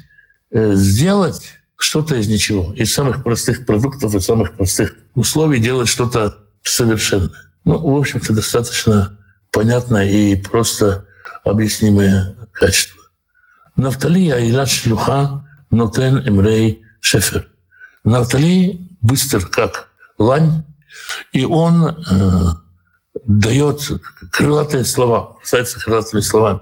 [0.51, 1.43] э, сделать
[1.77, 7.46] что-то из ничего, из самых простых продуктов, из самых простых условий делать что-то совершенное.
[7.67, 9.19] Ну, в общем-то, достаточно
[9.51, 11.05] понятное и просто
[11.45, 13.03] объяснимое качество.
[13.75, 17.49] Нафтали Аилат Шлюха Нотен Эмрей Шефер.
[18.05, 20.63] Нафтали быстр, как лань,
[21.33, 21.95] и он э,
[23.25, 23.91] дает
[24.31, 26.61] крылатые слова, касается крылатыми словами.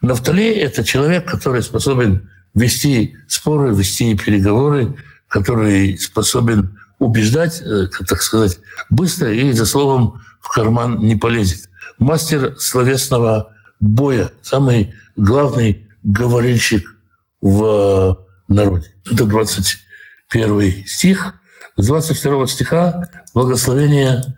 [0.00, 8.60] Нафтали— это человек, который способен вести споры, вести переговоры, который способен убеждать, э, так сказать,
[8.90, 11.68] быстро и за словом в карман не полезет.
[11.98, 16.96] Мастер словесного боя, самый главный говорильщик
[17.40, 18.94] в народе.
[19.10, 21.34] Это 21 стих.
[21.76, 24.36] С 22 стиха благословение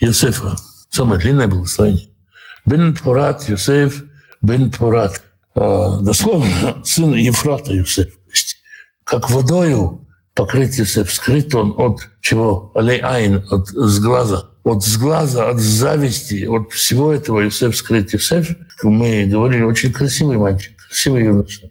[0.00, 0.56] Иосифа.
[0.90, 2.08] Самое длинное благословение.
[2.64, 4.02] Бен Пурат Юсеф,
[4.40, 5.22] Бен Пурат.
[5.54, 8.08] А, дословно, сын Ефрата Юсеф.
[9.04, 10.07] Как водою
[10.38, 11.12] покрыть Юсеф.
[11.12, 12.70] Скрыт он от чего?
[12.76, 18.12] Алей Айн, от сглаза от сглаза, от зависти, от всего этого Юсеф скрыт.
[18.12, 18.50] Юсеф,
[18.82, 21.70] мы говорили, очень красивый мальчик, красивый юноша.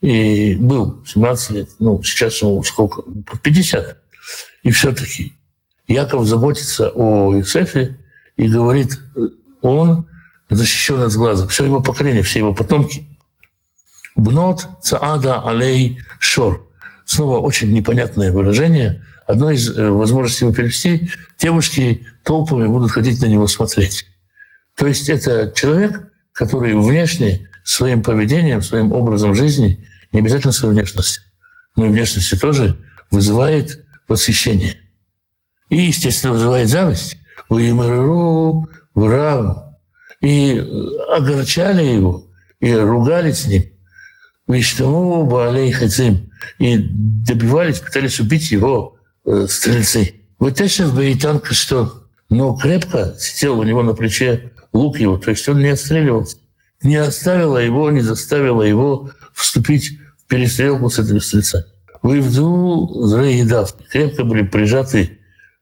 [0.00, 3.02] И был 17 лет, ну, сейчас ему сколько?
[3.42, 3.98] 50.
[4.62, 5.34] И все-таки
[5.86, 7.98] Яков заботится о Юсефе
[8.36, 8.98] и говорит,
[9.60, 10.08] он
[10.50, 11.46] защищен от сглаза.
[11.46, 13.06] Все его поколение, все его потомки.
[14.16, 16.71] Бнот цаада алей шор.
[17.12, 23.26] Снова очень непонятное выражение– Одно из э, возможностей его перевести– девушки толпами будут ходить на
[23.26, 24.06] него смотреть.
[24.76, 31.22] То есть это человек, который внешне своим поведением, своим образом жизни, не обязательно своей внешностью,
[31.76, 32.76] но и внешностью тоже
[33.10, 34.76] вызывает восхищение.
[35.68, 37.16] И, естественно, вызывает зависть.
[37.48, 39.64] Уимару, Врав.
[40.20, 40.62] И
[41.16, 42.26] огорчали его,
[42.60, 43.64] и ругались с ним.
[44.46, 46.31] Виштаму, Баалей Хацим.
[46.58, 50.14] И добивались, пытались убить его э, стрельцы.
[50.38, 52.04] Вытащив Баитанка что?
[52.28, 56.38] Но крепко сидел у него на плече лук его, то есть он не отстреливался.
[56.82, 61.64] Не оставила его, не заставила его вступить в перестрелку с этими стрельцами.
[62.02, 63.76] Вывду Зраидав.
[63.90, 65.18] Крепко были прижаты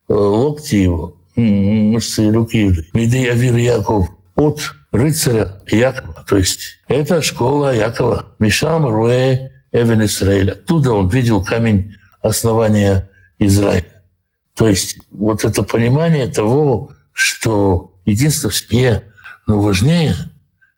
[0.09, 2.73] э, локти его, мышцы руки.
[2.95, 4.61] Виды Авир Яков от
[4.93, 6.25] рыцаря Якова.
[6.27, 8.35] То есть это школа Якова.
[8.39, 10.53] Мишам Руэ Эвен Исраиля.
[10.53, 14.03] Оттуда он видел камень основания Израиля.
[14.55, 19.05] То есть вот это понимание того, что единство в семье,
[19.47, 20.15] но важнее,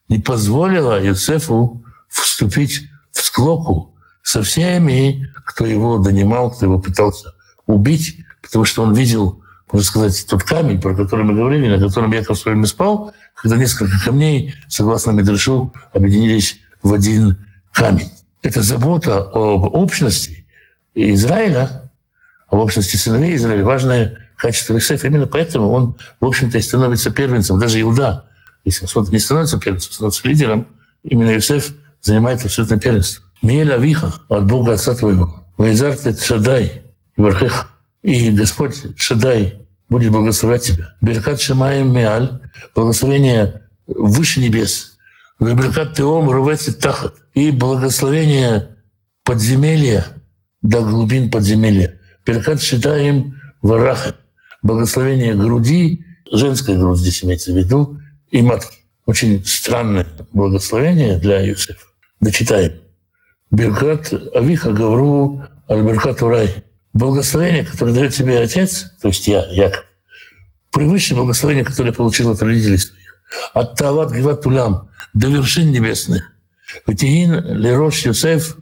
[0.09, 7.35] не позволило Юсефу вступить в склоку со всеми, кто его донимал, кто его пытался
[7.67, 12.13] убить, потому что он видел, можно сказать, тот камень, про который мы говорили, на котором
[12.13, 17.39] Яков с вами спал, когда несколько камней, согласно Медрешу, объединились в один
[17.73, 18.11] камень.
[18.43, 20.47] Это забота об общности
[20.95, 21.91] Израиля,
[22.51, 25.07] в общности сыновей Израиля важное качество Иосифа.
[25.07, 27.59] Именно поэтому он, в общем-то, и становится первенцем.
[27.59, 28.27] Даже Иуда,
[28.65, 30.67] если он не становится первенцем, становится лидером,
[31.05, 33.25] именно Иосиф занимает абсолютно первенство.
[33.43, 35.47] Миель Авиха от Бога Отца твоего.
[35.57, 36.83] Вайзарт Шадай
[37.17, 37.71] и Вархех.
[38.03, 40.95] И Господь Шадай будет благословлять тебя.
[41.01, 42.41] Беркат Шамаем Миаль,
[42.75, 44.92] благословение выше небес.
[45.43, 47.15] Беркат Теом Рувецит Тахат.
[47.35, 48.77] И благословение
[49.25, 50.07] подземелья
[50.63, 51.99] до глубин подземелья.
[52.25, 54.15] Перкат считаем варах,
[54.63, 57.99] благословение груди, женская грудь здесь имеется в виду,
[58.31, 58.79] и матки.
[59.07, 61.87] Очень странное благословение для Юсефа.
[62.21, 62.75] Дочитаем.
[63.51, 66.65] Беркат Авиха Гавру Альберкат Урай.
[66.93, 69.85] Благословение, которое дает тебе отец, то есть я, Яков,
[70.71, 73.03] превыше благословение, которое получил от родителей своих.
[73.55, 76.33] От Тават Гиват Тулям до вершин небесных.
[76.87, 78.57] Ватиин Лерош Юсеф,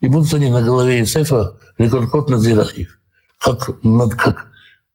[0.00, 2.96] и будут они на голове Юсефа Рекордкот Назирахив
[3.38, 3.70] как,
[4.18, 4.46] как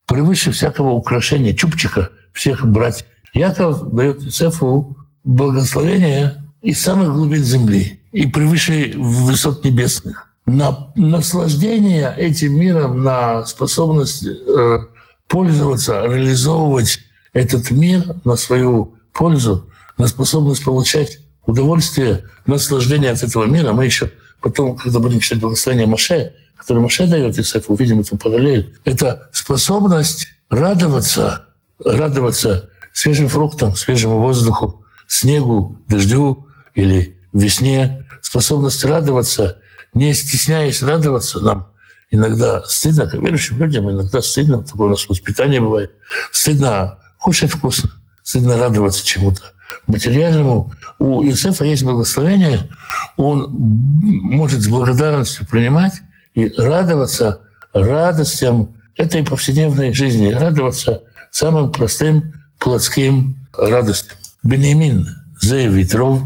[0.06, 3.08] превыше всякого украшения, чупчика всех братьев.
[3.34, 10.28] Яков дает Иосифу благословение из самых глубин земли и превыше высот небесных.
[10.46, 14.80] На наслаждение этим миром, на способность э,
[15.28, 17.00] пользоваться, реализовывать
[17.32, 19.70] этот мир на свою пользу,
[20.02, 23.72] на способность получать удовольствие, наслаждение от этого мира.
[23.72, 28.76] Мы еще потом, когда будем читать благословение Маше, которое Маше дает Исафу, увидим эту параллель.
[28.84, 31.46] Это способность радоваться,
[31.84, 39.60] радоваться свежим фруктам, свежему воздуху, снегу, дождю или весне, способность радоваться,
[39.94, 41.72] не стесняясь радоваться нам.
[42.10, 45.92] Иногда стыдно, как верующим людям, иногда стыдно, такое у нас воспитание бывает.
[46.32, 47.92] Стыдно кушать вкусно,
[48.24, 49.44] стыдно радоваться чему-то
[49.88, 50.72] материальному.
[51.00, 52.70] У Иосифа есть благословение,
[53.18, 56.02] он может с благодарностью принимать
[56.34, 57.42] и радоваться
[57.74, 64.18] радостям этой повседневной жизни, радоваться самым простым плотским радостям.
[64.44, 65.08] Бенемин
[65.40, 66.22] за ветров,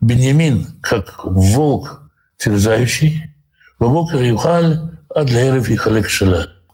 [0.00, 2.02] Бенемин как волк
[2.38, 3.30] терзающий,
[3.78, 6.08] Вавокер юхаль, а для эрев и халек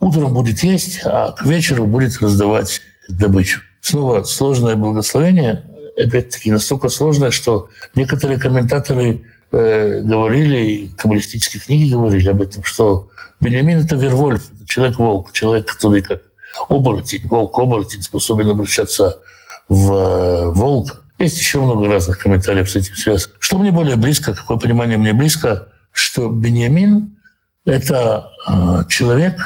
[0.01, 3.61] Утром будет есть, а к вечеру будет раздавать добычу.
[3.81, 5.65] Снова сложное благословение,
[5.97, 13.79] опять-таки настолько сложное, что некоторые комментаторы э, говорили, каббалистические книги говорили об этом, что Бенямин—
[13.85, 16.23] это Вервольф, человек-волк, человек, который как
[16.69, 19.21] оборотень, волк-оборотень, способен обращаться
[19.69, 21.03] в э, волк.
[21.19, 23.35] Есть еще много разных комментариев с этим связано.
[23.39, 27.17] Что мне более близко, какое понимание мне близко, что Беньямин—
[27.65, 29.39] это э, человек,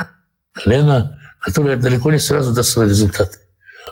[0.53, 3.39] колено, которое далеко не сразу даст свои результаты.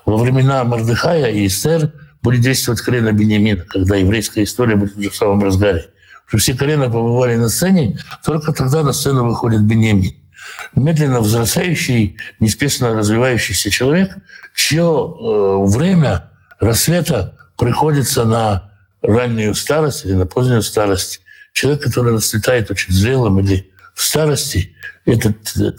[0.04, 1.92] Во времена Мардыхая и Эстер
[2.24, 5.86] будет действовать колено Беньямина, когда еврейская история будет уже в самом разгаре.
[6.26, 10.14] Что все колена побывали на сцене, только тогда на сцену выходит Беньямин.
[10.74, 14.16] Медленно взрослеющий, неспешно развивающийся человек,
[14.54, 18.72] чье э, время рассвета приходится на
[19.02, 21.20] раннюю старость или на позднюю старость.
[21.52, 25.34] Человек, который расцветает очень зрелым или в старости, это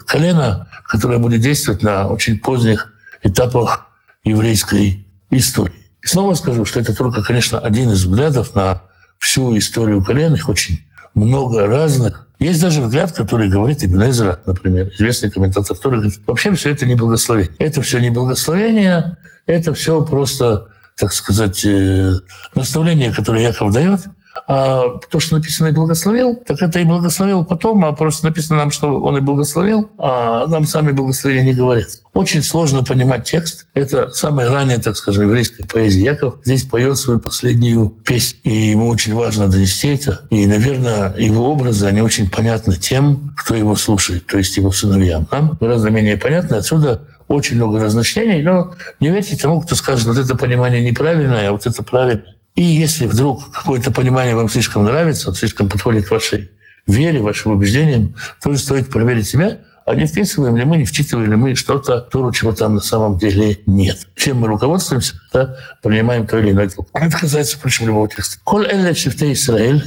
[0.06, 2.94] колено, которое будет действовать на очень поздних
[3.24, 3.88] этапах
[4.24, 5.85] еврейской истории.
[6.06, 8.84] И снова скажу, что это только, конечно, один из взглядов на
[9.18, 10.86] всю историю колен, их очень
[11.16, 12.28] много разных.
[12.38, 16.86] Есть даже взгляд, который говорит Ибн Эзра, например, известный комментатор, который говорит, вообще все это
[16.86, 17.56] не благословение.
[17.58, 22.14] Это все не благословение, это все просто, так сказать, э,
[22.54, 24.02] наставление, которое Яков дает–
[24.48, 28.72] а то, что написано «и благословил», так это и благословил потом, а просто написано нам,
[28.72, 31.88] что он и благословил, а нам сами благословения не говорят.
[32.14, 33.68] Очень сложно понимать текст.
[33.74, 36.04] Это самая ранняя, так скажем, еврейская поэзия.
[36.04, 40.22] Яков здесь поет свою последнюю песню, и ему очень важно донести это.
[40.30, 45.28] И, наверное, его образы, они очень понятны тем, кто его слушает, то есть его сыновьям.
[45.32, 46.58] Нам гораздо менее понятно.
[46.58, 51.52] Отсюда очень много разночтений, но не верьте тому, кто скажет, вот это понимание неправильное, а
[51.52, 52.35] вот это правильное.
[52.56, 56.52] И если вдруг какое-то понимание вам слишком нравится, слишком подходит вашей
[56.88, 61.36] вере, вашим убеждениям, тоже стоит проверить себя, а не вписываем ли мы, не вчитываем ли
[61.36, 64.08] мы что-то, то, чего там на самом деле нет.
[64.16, 66.70] Чем мы руководствуемся, да, принимаем то или иное.
[66.94, 68.40] Это касается, впрочем, любого текста.
[68.44, 69.84] «Коль эле шифте Исраэль»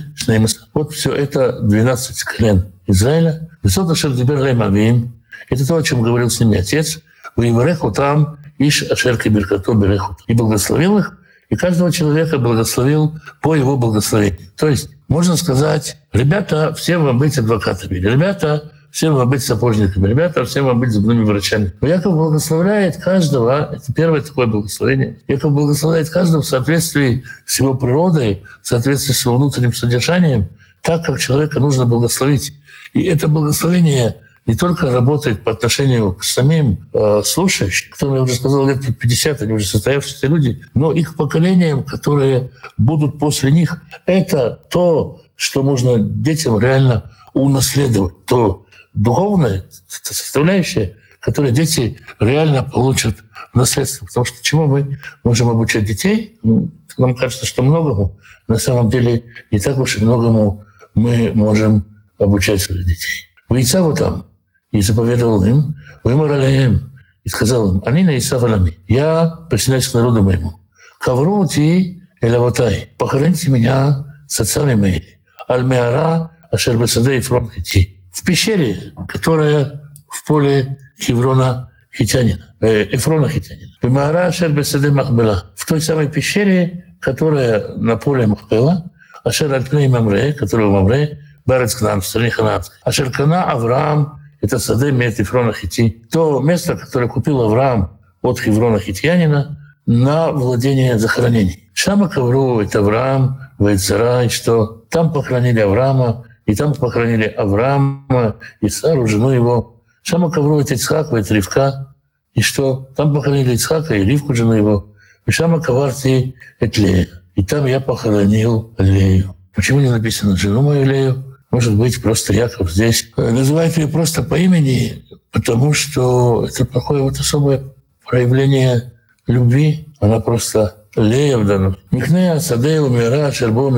[0.73, 3.49] Вот все это 12 колен Израиля.
[3.63, 5.15] «Высота шердибер реймавим»
[5.51, 7.01] Это то, о чем говорил с ними отец.
[7.35, 10.17] «Ваимареху там иш ашерки беркато береху».
[10.27, 11.19] И благословил их,
[11.49, 14.51] и каждого человека благословил по его благословению.
[14.57, 20.45] То есть можно сказать, ребята, всем вам быть адвокатами, ребята, всем вам быть сапожниками, ребята,
[20.45, 21.73] всем вам быть зубными врачами.
[21.81, 27.75] Но Яков благословляет каждого, это первое такое благословение, Яков благословляет каждого в соответствии с его
[27.75, 30.49] природой, в соответствии с его внутренним содержанием,
[30.83, 32.55] так, как человека нужно благословить.
[32.93, 34.17] И это благословение
[34.49, 39.43] не только работает по отношению к самим э, слушающим, которым я уже сказал, лет 50,
[39.43, 45.99] они уже состоявшиеся люди, но их поколениям, которые будут после них, это то, что можно
[45.99, 53.17] детям реально унаследовать, то духовное составляющее, которое дети реально получат
[53.53, 54.07] наследство.
[54.07, 56.39] Потому что чему мы можем обучать детей?
[56.43, 58.19] Ну, нам кажется, что многому.
[58.49, 61.85] На самом деле не так уж и многому мы можем
[62.19, 63.27] обучать своих детей.
[63.51, 64.28] Яйца вот там
[64.71, 66.93] и заповедовал им, вымор алеем,
[67.25, 70.61] и сказал им, они на Исав Алами, я присоединяюсь к народу моему.
[71.01, 75.19] Каврути элаватай, похороните меня с отцами моими.
[75.49, 78.01] Аль-Меара Ашербесаде и Фронхити.
[78.13, 83.73] В пещере, которая в поле Хеврона Хитянина, э, Эфрона Хитянина.
[83.83, 85.53] Бемара Ашербесаде Махбела.
[85.57, 88.91] В той самой пещере, которая на поле Махбела,
[89.25, 92.77] Ашер Альпней Мамре, которая в Мамре, Барец Кнан, в стране Хананской.
[92.83, 99.59] Ашеркана Авраам это сады Мет Ефрона Хити, то место, которое купил Авраам от Хеврона Хитьянина
[99.87, 101.69] на владение захоронений.
[101.73, 109.31] Шама коврует Авраам, Вайцара, что там похоронили Авраама, и там похоронили Авраама, и Сару, жену
[109.31, 109.83] его.
[110.03, 111.95] Шама коврует Ицхак, Вайцревка,
[112.35, 114.95] И что там похоронили Ицхака и Ривку, жену его,
[115.27, 117.09] и Шама Каварти Этлея.
[117.35, 119.35] И там я похоронил Лею.
[119.55, 121.28] Почему не написано жену мою Лею?
[121.51, 127.19] Может быть, просто Яков здесь называет ее просто по имени, потому что это такое вот
[127.19, 127.63] особое
[128.05, 128.93] проявление
[129.27, 129.87] любви.
[130.01, 131.77] Она просто Лея в данном.
[131.91, 133.71] Михнея, Садею, Мира, Шербо.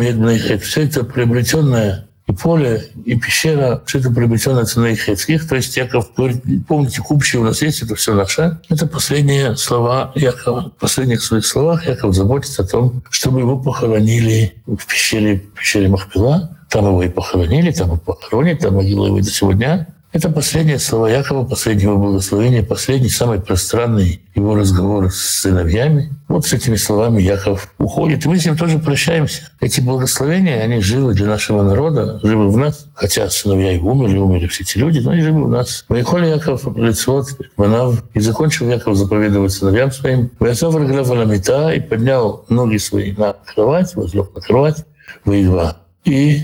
[0.59, 5.49] Все это приобретенное и поле, и пещера, все это приобретенное ценой хетских.
[5.49, 8.59] То есть Яков говорит, помните, купчие у нас есть, это все наше.
[8.68, 10.72] Это последние слова Якова.
[10.76, 15.89] В последних своих словах Яков заботится о том, чтобы его похоронили в пещере, в пещере
[15.89, 16.57] Махпила.
[16.68, 19.89] Там его и похоронили, там его похоронят, там могила его до сегодня.
[20.12, 26.12] Это последние слова Якова, последнего благословения, последний, самый пространный его разговор с сыновьями.
[26.26, 29.42] Вот с этими словами Яков уходит, и мы с ним тоже прощаемся.
[29.61, 34.48] Эти благословения, они живы для нашего народа, живы в нас, хотя сыновья и умерли, умерли
[34.48, 35.84] все эти люди, но они живы в нас.
[35.88, 37.24] Ваихоли Яков лицо
[37.56, 40.32] Манав, и закончил Яков заповедовать сыновьям своим.
[40.40, 44.84] Ваясав Рамита и поднял ноги свои на кровать, возлег на кровать,
[45.24, 46.42] воедва, и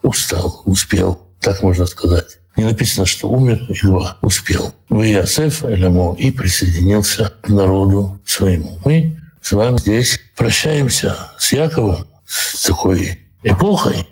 [0.00, 2.39] устал, успел, так можно сказать.
[2.60, 4.74] Не написано, что умер, его успел.
[4.90, 8.78] Вы Ясеф Элемо и присоединился к народу своему.
[8.84, 14.06] Мы с вами здесь прощаемся с Яковом, с такой эпохой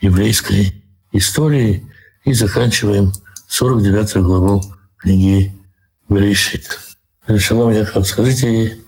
[0.00, 0.82] еврейской
[1.12, 1.86] истории
[2.24, 3.12] и заканчиваем
[3.48, 4.62] 49 главу
[4.96, 5.52] книги
[6.08, 6.80] Берешит.
[7.36, 8.78] Шалом, Яков, скажите,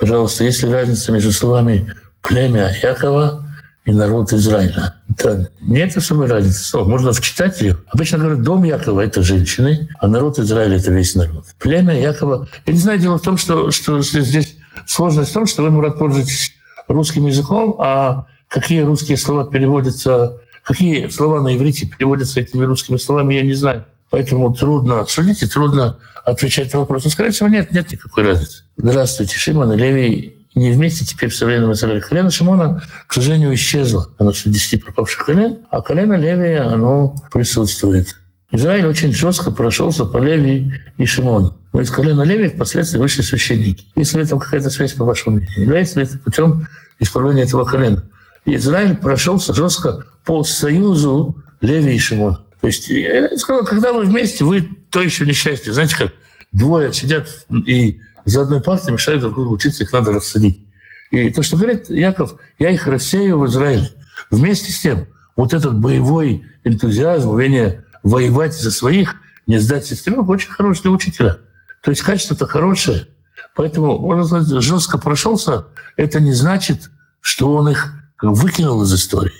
[0.00, 1.92] пожалуйста, есть ли разница между словами
[2.22, 3.43] «племя Якова»
[3.84, 4.94] и народ Израиля.
[5.10, 6.78] Это нет особой разницы.
[6.78, 7.78] Можно вчитать ее.
[7.92, 11.44] Обычно говорят, дом Якова— это женщины, а народ Израиля— это весь народ.
[11.58, 12.48] Племя Якова...
[12.66, 14.56] Я не знаю, дело в том, что, что здесь
[14.86, 16.52] сложность в том, что вы, Мурат, пользуетесь
[16.88, 23.34] русским языком, а какие русские слова переводятся, какие слова на иврите переводятся этими русскими словами,
[23.34, 23.84] я не знаю.
[24.08, 27.04] Поэтому трудно судить и трудно отвечать на вопрос.
[27.04, 28.62] Но, скорее всего, нет, нет никакой разницы.
[28.76, 32.00] Здравствуйте, Шимон Левий не вместе теперь в современном Израиле.
[32.00, 34.08] Колено Шимона, к сожалению, исчезло.
[34.18, 38.16] Оно среди десяти пропавших колен, а колено Левия, оно присутствует.
[38.52, 41.58] Израиль очень жестко прошелся по Леви и Шимону.
[41.72, 43.86] Но из колена Леви впоследствии вышли священники.
[43.96, 45.62] Есть ли в этом какая-то связь, по вашему мнению?
[45.62, 46.68] Является ли это путем
[47.00, 48.04] исправления этого колена?
[48.44, 52.44] Израиль прошелся жестко по союзу Леви и Шимона.
[52.60, 55.72] То есть, я сказал, когда вы вместе, вы то еще несчастье.
[55.72, 56.12] Знаете, как
[56.52, 57.28] двое сидят
[57.66, 60.66] и за одной партией мешают друг другу учиться, их надо рассадить.
[61.10, 63.90] И то, что говорит Яков, я их рассею в Израиле.
[64.30, 65.06] Вместе с тем,
[65.36, 69.16] вот этот боевой энтузиазм, умение воевать за своих,
[69.46, 71.38] не сдать сестренок, очень хороший для учителя.
[71.82, 73.08] То есть качество-то хорошее.
[73.54, 75.66] Поэтому, сказать, жестко прошелся,
[75.96, 79.32] это не значит, что он их выкинул из истории.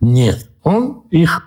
[0.00, 1.42] Нет, он их,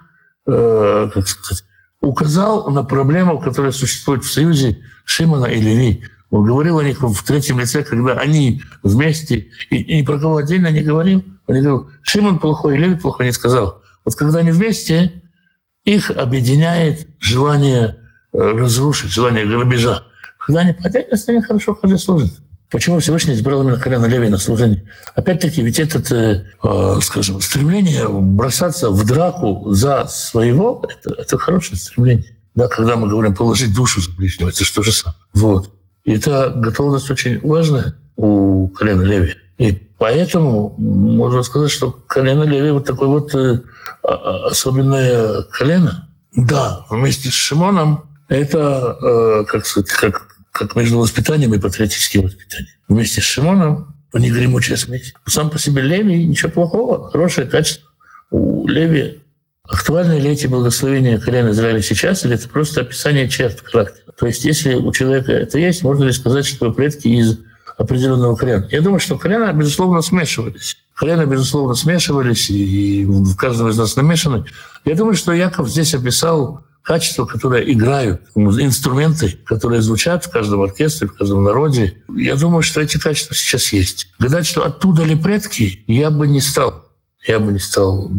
[0.48, 1.64] э, как сказать,
[2.02, 6.04] указал на проблему, которая существует в союзе Шимона и Леви.
[6.30, 10.38] Он говорил о них в третьем лице, когда они вместе, и, и ни про кого
[10.38, 11.24] отдельно не говорил.
[11.48, 13.82] Он не говорил, Шимон плохой, Леви плохой, не сказал.
[14.06, 15.24] Вот когда они вместе,
[15.86, 17.98] их объединяет желание
[18.32, 20.04] э, разрушить, желание грабежа.
[20.38, 22.32] Когда они по отдельности, они хорошо ходят служат.
[22.70, 24.88] Почему Всевышний избрал именно колено Леви на служение?
[25.16, 31.80] Опять-таки, ведь это, э, э, скажем, стремление бросаться в драку за своего, это, это хорошее
[31.80, 32.38] стремление.
[32.54, 35.18] Да, когда мы говорим положить душу за ближнего, это что же самое.
[35.34, 35.79] Вот.
[36.10, 39.36] И эта готовность очень важная у колена Леви.
[39.60, 43.62] И поэтому можно сказать, что колено Леви вот такое вот э,
[44.02, 46.10] а, а, особенное колено.
[46.36, 52.74] Да, вместе с Шимоном это, э, как сказать, как, как между воспитанием и патриотическим воспитанием.
[52.88, 55.14] Вместе с Шимоном они гремучая смесь.
[55.28, 57.88] Сам по себе Леви ничего плохого, хорошее качество.
[58.32, 59.22] У Леви
[59.70, 64.12] Актуальны ли эти благословения колена Израиля сейчас, или это просто описание черт характера?
[64.18, 67.38] То есть, если у человека это есть, можно ли сказать, что его предки из
[67.78, 68.68] определенного колена?
[68.72, 70.78] Я думаю, что колена, безусловно, смешивались.
[70.96, 74.46] Колена, безусловно, смешивались, и в каждом из нас намешаны.
[74.86, 81.08] Я думаю, что Яков здесь описал качества, которые играют, инструменты, которые звучат в каждом оркестре,
[81.08, 82.02] в каждом народе.
[82.18, 84.08] Я думаю, что эти качества сейчас есть.
[84.18, 86.89] Гадать, что оттуда ли предки, я бы не стал
[87.28, 88.10] я бы не стал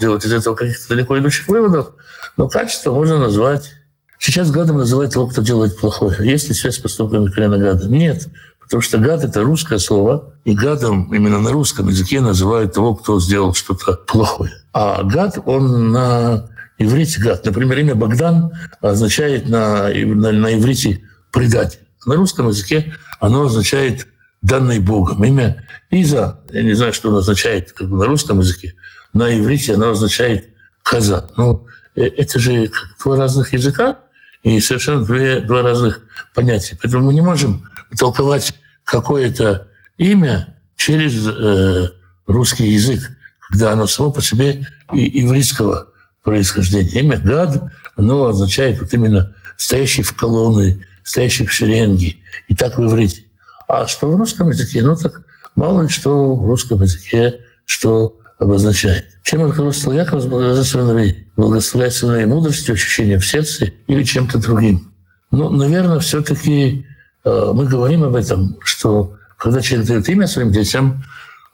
[0.00, 1.92] делать из этого каких-то далеко идущих выводов,
[2.36, 3.72] но качество можно назвать.
[4.18, 6.16] Сейчас гадом называют того, кто делает плохое.
[6.20, 7.88] Есть ли связь с поступками колена гада?
[7.88, 8.28] Нет.
[8.60, 13.20] Потому что гад— это русское слово, и гадом именно на русском языке называют того, кто
[13.20, 14.52] сделал что-то плохое.
[14.72, 17.44] А гад, он на иврите гад.
[17.44, 21.02] Например, имя Богдан означает на, на, на иврите
[21.32, 21.80] предатель.
[22.06, 24.06] На русском языке оно означает
[24.42, 25.24] данное Богом.
[25.24, 28.74] Имя Иза, я не знаю, что оно означает как бы на русском языке,
[29.12, 30.48] на иврите оно означает
[30.82, 31.28] «коза».
[31.36, 32.70] Ну, э, это же
[33.02, 33.98] два разных языка,
[34.42, 36.00] и совершенно две, два разных
[36.34, 36.76] понятия.
[36.82, 41.90] Поэтому мы не можем толковать какое-то имя через э,
[42.26, 43.00] русский язык,
[43.48, 45.88] когда оно само по себе и ивритского
[46.24, 47.00] происхождения.
[47.00, 47.62] Имя Гад,
[47.96, 52.16] оно означает вот именно стоящий в колонны, стоящий в шеренге.
[52.48, 53.26] И так в иврите.
[53.72, 54.82] А что в русском языке?
[54.82, 55.22] Ну так
[55.56, 59.06] мало ли что в русском языке, что обозначает.
[59.22, 64.92] Чем руководствовал Яков, благословенной, благословляет мудростью, ощущением в сердце или чем-то другим?
[65.30, 66.84] Ну, наверное, все-таки
[67.24, 71.02] э, мы говорим об этом, что когда человек дает имя своим детям,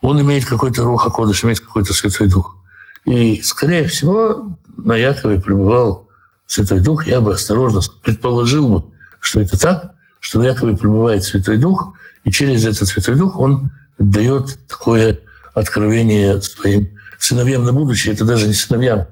[0.00, 2.56] он имеет какой-то рух Акодыш, имеет какой-то Святой Дух.
[3.04, 6.08] И, скорее всего, на Якове пребывал
[6.46, 7.06] Святой Дух.
[7.06, 8.84] Я бы осторожно предположил бы,
[9.20, 11.94] что это так, что на Якове пребывает Святой Дух,
[12.28, 15.18] и через этот Святой Дух он дает такое
[15.54, 18.12] откровение своим сыновьям на будущее.
[18.12, 19.06] Это даже не сыновьям,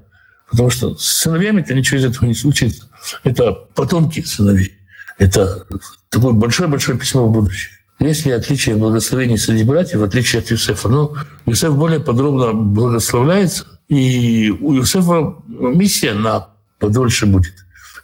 [0.51, 2.91] потому что с сыновьями-то ничего из этого не случится.
[3.25, 4.75] Это потомки сыновей.
[5.17, 5.67] Это
[6.11, 7.73] такое большое-большое письмо в будущее.
[8.01, 10.91] Есть ли отличие благословений среди братьев, в отличие от Юсефа?
[10.91, 11.15] Ну,
[11.47, 17.55] Юсеф более подробно благословляется, и у Юсефа миссия на подольше будет,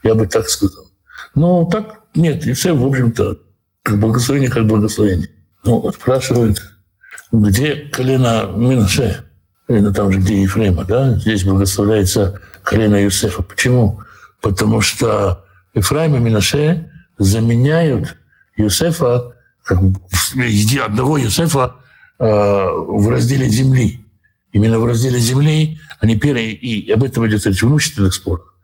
[0.02, 0.86] я бы так сказал.
[1.34, 3.40] Но так нет, Юсеф, в общем-то,
[3.84, 5.28] благословение, как благословение.
[5.64, 6.62] Ну, спрашивают,
[7.30, 9.24] где колено Минаше?
[9.68, 11.16] Или там же, где Ефрема, да?
[11.16, 13.42] Здесь благословляется колено Юсефа.
[13.42, 14.00] Почему?
[14.40, 18.16] Потому что Ефраим и Минаше заменяют
[18.56, 19.78] Юсефа, как
[20.84, 21.76] одного Юсефа
[22.18, 24.04] э, в разделе земли.
[24.52, 28.54] Именно в разделе земли они первые, и об этом идет речь в имущественных спорах.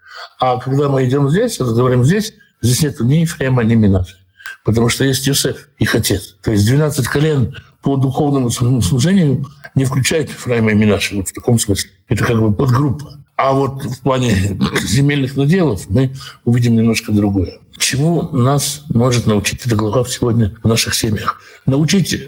[0.41, 4.17] А когда мы идем здесь, разговариваем здесь, здесь нет ни Ефрема, ни Минаше.
[4.65, 6.37] Потому что есть Юсеф, их отец.
[6.43, 11.59] То есть 12 колен по духовному служению не включает Ефраима и Минаши вот в таком
[11.59, 11.91] смысле.
[12.09, 13.19] Это как бы подгруппа.
[13.37, 16.13] А вот в плане земельных наделов мы
[16.45, 17.59] увидим немножко другое.
[17.79, 21.41] Чему нас может научить эта глава сегодня в наших семьях?
[21.65, 22.21] Научить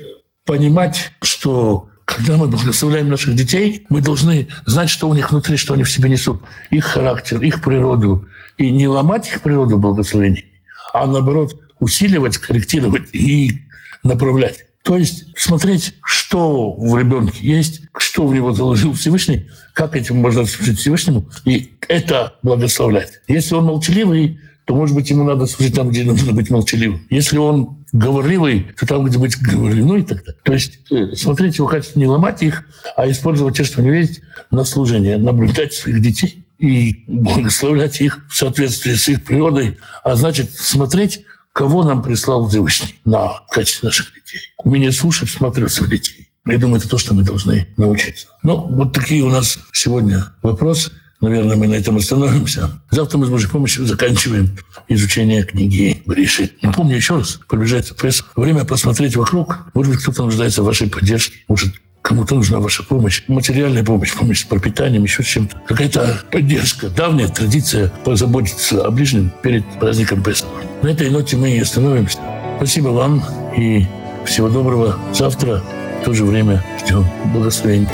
[0.47, 5.74] понимать, что когда мы благословляем наших детей, мы должны знать, что у них внутри, что
[5.74, 6.43] они в себе несут.
[6.70, 8.26] Их характер, их природу.
[8.57, 10.45] И не ломать их природу благословений,
[10.93, 13.62] а наоборот усиливать, корректировать и
[14.03, 14.66] направлять.
[14.83, 20.47] То есть смотреть, что в ребенке есть, что в него заложил Всевышний, как этим можно
[20.47, 23.20] служить Всевышнему, и это благословлять.
[23.28, 27.07] Если он молчаливый, то, может быть, ему надо служить там, где нужно быть молчаливым.
[27.11, 30.41] Если он говорливый, то там, где быть говорливым, ну и так далее.
[30.45, 32.64] То есть э, смотреть его качество, не ломать их,
[32.97, 34.20] а использовать те, что у него есть,
[34.51, 40.51] на служение, наблюдать своих детей и благословлять их в соответствии с их природой, а значит,
[40.53, 44.40] смотреть, кого нам прислал Всевышний на качестве наших детей.
[44.59, 46.28] Умение слушать, смотреть своих детей.
[46.46, 48.28] Я думаю, это то, что мы должны научиться.
[48.42, 50.90] Ну, вот такие у нас сегодня вопросы.
[51.20, 52.80] Наверное, мы на этом остановимся.
[52.90, 54.57] Завтра мы с Божьей помощью заканчиваем
[54.88, 56.51] изучение книги Гриши.
[56.62, 58.24] Напомню еще раз, приближается пресс.
[58.36, 59.59] Время посмотреть вокруг.
[59.74, 61.36] Может быть, кто-то нуждается в вашей поддержке.
[61.46, 65.61] Может, кому-то нужна ваша помощь, материальная помощь, помощь с пропитанием, еще чем-то.
[65.66, 70.48] Какая-то поддержка, давняя традиция позаботиться о ближнем перед праздником Песха.
[70.82, 72.18] На этой ноте мы и остановимся.
[72.57, 73.22] Спасибо вам
[73.57, 73.86] и
[74.24, 74.98] всего доброго.
[75.12, 75.62] Завтра
[76.01, 77.88] в то же время ждем благословений.